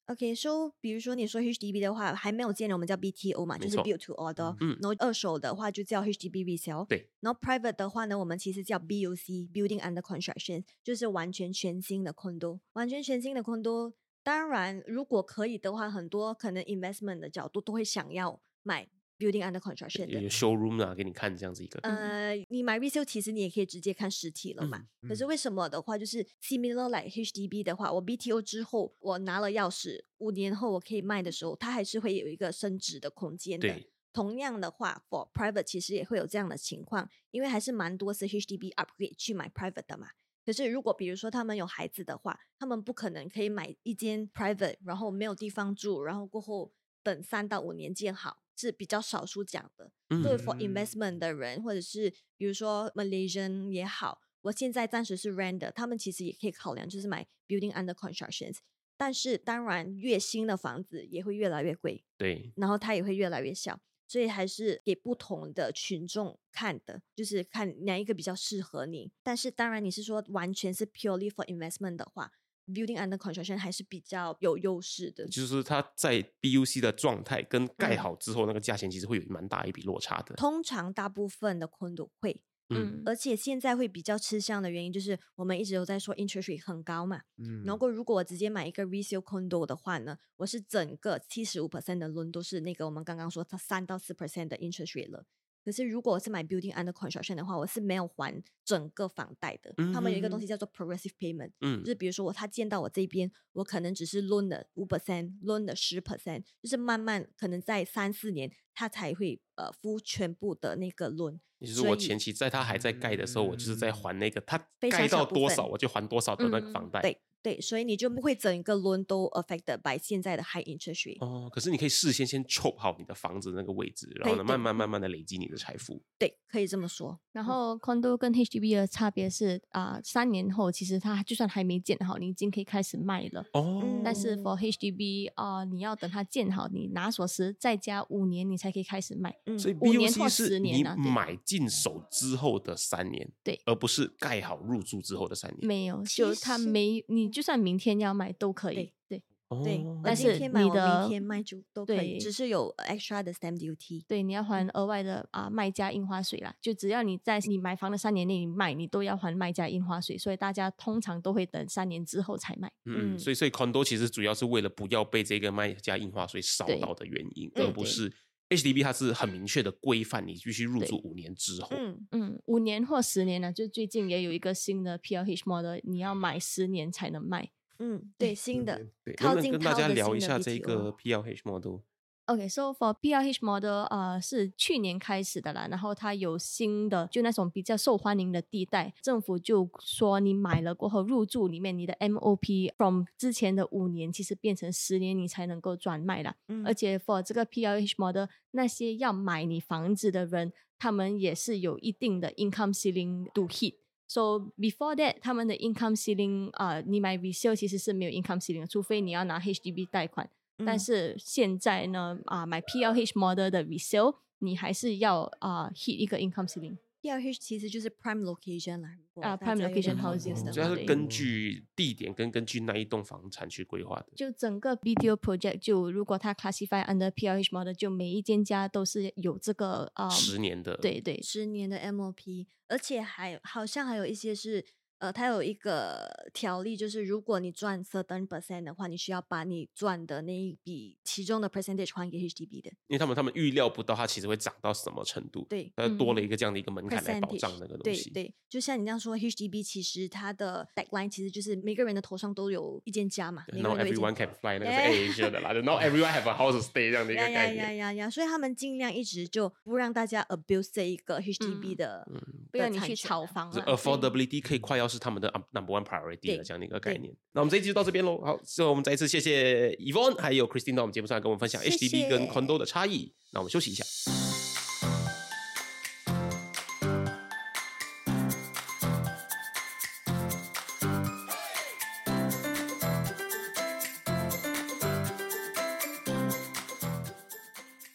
[0.07, 4.55] OK，so、比如说你说 HDB 的话，还没有建的我们叫 BTO 嘛，就是 build to order。
[4.61, 6.85] 嗯然后二手的话就叫 HDB resale。
[6.87, 7.09] 对。
[7.19, 13.93] 然后 private 的话呢，我们其实叫 BUC，building under construction，就是完全全新的 condo，完全全新的 condo。
[14.23, 18.87] 当然，如果可以的话，很多可能 investment 的角度都会想要买
[19.17, 20.29] building under construction 的有有。
[20.29, 21.79] showroom 啊，给你看这样子一个。
[21.81, 24.87] 呃，你买 resale 其实你也可以直接看实体了嘛。
[25.07, 33.81] 可是为什么的话，就是 similar like HDB 的话，我 BTO 之后我拿了钥匙，五年后我可以卖的时候，它还是会有一个升值的空间的。
[34.13, 40.07] 同样的话，for private 其实也会有这样的情况，因为还是蛮多是 HDB upgrade 去买 private 的嘛。
[40.43, 46.71] 可是如果比如说他们有孩子的话，他们不可能可以买一间 private，然后没有地方住，然后过后
[47.07, 49.91] 等三到五年建好，是比较少数讲的。
[50.09, 58.57] 对嗯 for investment 的人，或者是比如说 Malaysian 也好，我现在暂时是 rent 的，他们其实也可以考量，就是买 building under constructions。
[58.97, 69.11] 但是当然，越新的房子也会越来越贵，对，然后它也会越来越小，所以还是给不同的群众看的，就是看哪一个比较适合你。
[69.23, 72.33] 但是当然，你是说完全是 purely for investment 的话
[72.67, 75.27] ，building under construction 还是比较有优势的。
[75.27, 80.35] 就是它在 BUC 的状态跟盖嗯好之后，那个价钱其实会有蛮大一笔落差的。
[80.35, 87.21] 通常大部分的 condo 会，嗯而且现在会比较吃香的原因，就是我们一直都在说 interest rate 很高嘛。
[87.37, 95.25] 嗯，然后如果我直接买一个 resale condo 的话呢，我是整个七十五 percent 的 loan 都是那个我们刚刚说它三到四 percent 的 interest rate 了。
[95.67, 99.73] 可是如果我是买 building under construction 的话，我是没有还整个房贷的。
[99.93, 111.41] 他们有一个东西叫做 progressive payment，嗯就是比如说我他见到我这边，我可能只是 loan 的五 percent，loan 的十 percent，就是慢慢可能在三四年他才会呃付全部的那个 loan。
[111.59, 117.01] 也就是我前期在他还在盖的时候，我就是在还那个它非常盖到多少我就还多少的那个嗯房贷。
[117.01, 121.25] 对对，所以你就不会整个 loan 都 affected by 现在的 high interest rate。
[121.25, 126.01] 哦，可是你可以事先先 chop 好你的房子那个位置，然后呢，慢慢慢慢的累积你的财富。
[126.17, 127.19] 对，可以这么说。
[127.31, 133.45] 然后 condo 跟 HDB 的差别是啊、三年后其实它就算还没建好，你已经可以开始卖了。
[133.53, 139.35] 哦，但是 for HDB 啊、你要等它建好，你拿锁匙再加五年，你才可以开始卖。
[139.45, 145.67] 嗯所以五年 BUC 或是你十年啊对买进手之后的三年，对而不是盖好入住之后的三年。
[145.67, 148.75] 没有，其就它实没，你就算明天要卖都可以。
[148.75, 149.23] 对对
[149.63, 154.03] 对，哦我但是你的明天卖就都可以，只是有 extra 的 stamp duty。
[154.05, 156.53] 对，你要还额外的啊卖家印花税啦。
[156.59, 162.69] 就只要你在你买房的三年内你卖，你都要还卖家印花税，所以大家通常都会等三年之后才卖。
[162.83, 168.11] 嗯，嗯所以所以 condo 其实主要是为了不要被这个卖家印花税烧到的原因，而不是
[168.49, 171.67] HDB 它是很明确的规范，你必须入住五年之后。
[171.71, 177.51] 嗯，嗯，五年或十年呢，就最近也有一个新的 PLH model，你要买十年才能卖。
[177.79, 181.81] 嗯，对，新的对，能靠近跟大家聊一下这个 PLH model？
[182.27, 203.75] OK，so、for PLH model 呃是去年开始的啦，然后它有新的就那种比较受欢迎的地带，政府就说你买了过后入住里面你的 MOP from 之前的五年其实变成十年你才能够转卖啦，嗯而且 for 这个 PLH model 那些要买你房子的人，他们也是有一定的 income ceiling to hit。
[204.09, 210.29] So before that，他们的 income ceiling 啊、你买 resale 其实是没有 income ceiling 的，除非你要拿 HDB 贷款。
[210.65, 216.77] 但嗯是现在呢，啊，买 PLH model 的 resale，你还是要啊 hit 一个 income ceiling。
[216.99, 218.89] PLH 其实就是 prime location 啦，
[219.21, 224.07] 啊大 prime location houses 的解的话所以它是根据地点跟根据那一栋房产去规划的。
[224.15, 234.65] 就整个 video project，就如果它 classify under PLH model，就每一间家都是有这个啊，十年的，对对十年的 MOP，而且还好像还有一些是，
[234.99, 242.71] 呃，它有一个条例，就是如果你赚 certain percent 的话，你需要把你赚的那一笔其中的 percentage 还给 HDB 的。
[242.87, 248.09] 因为他们他们预料不到它其实会涨到什么程度，对它多了嗯一个这样的一个门槛来保障那个东西。
[248.09, 257.63] 对对，就像你这样说，HDB 其实它的 deadline 其实就是每个人的头上都有一间家嘛，Not everyone can fly，那个是 Asia 的啦就，Not everyone have a house to stay 这样的一个呀呀概念。
[257.65, 258.09] 呀呀呀！
[258.09, 262.07] 所以他们尽量一直就不让大家 abuse 这一个 HDB 嗯的，
[262.51, 263.63] 不要你去炒房啊。
[263.67, 267.13] affordability 可以快要是他们的 number one priority 的这样的一个概念。
[267.33, 268.21] 那我们这一期就到这边喽。
[268.21, 273.13] 好，最后我们再一次谢谢 Yvonne 还有 Christine 到我们节目上来跟我们分享 HDB 跟 condo 的差异。
[273.31, 273.83] 那我们休息一下。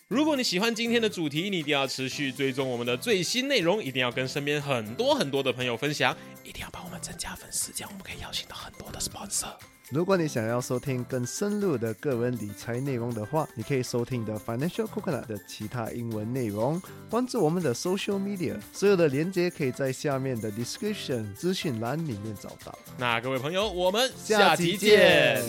[0.08, 6.70] 如果你喜欢今天的主题，你一定要持续追踪我们的最新内容，一定要跟身边很多很多的朋友分享，一定要
[7.02, 9.52] 增加粉丝，这样我们可以邀请到很多的 sponsor。
[9.90, 16.80] 如果你想要收听更深入的个人理财内容的话，你可以收听的 Financial Coconut 的其他英文内容，
[17.10, 22.78] 关注我们的 Social Media，所有的连接可以在下面的 Description 资讯栏里面找到。
[22.96, 25.42] 那各位朋友，我们下期见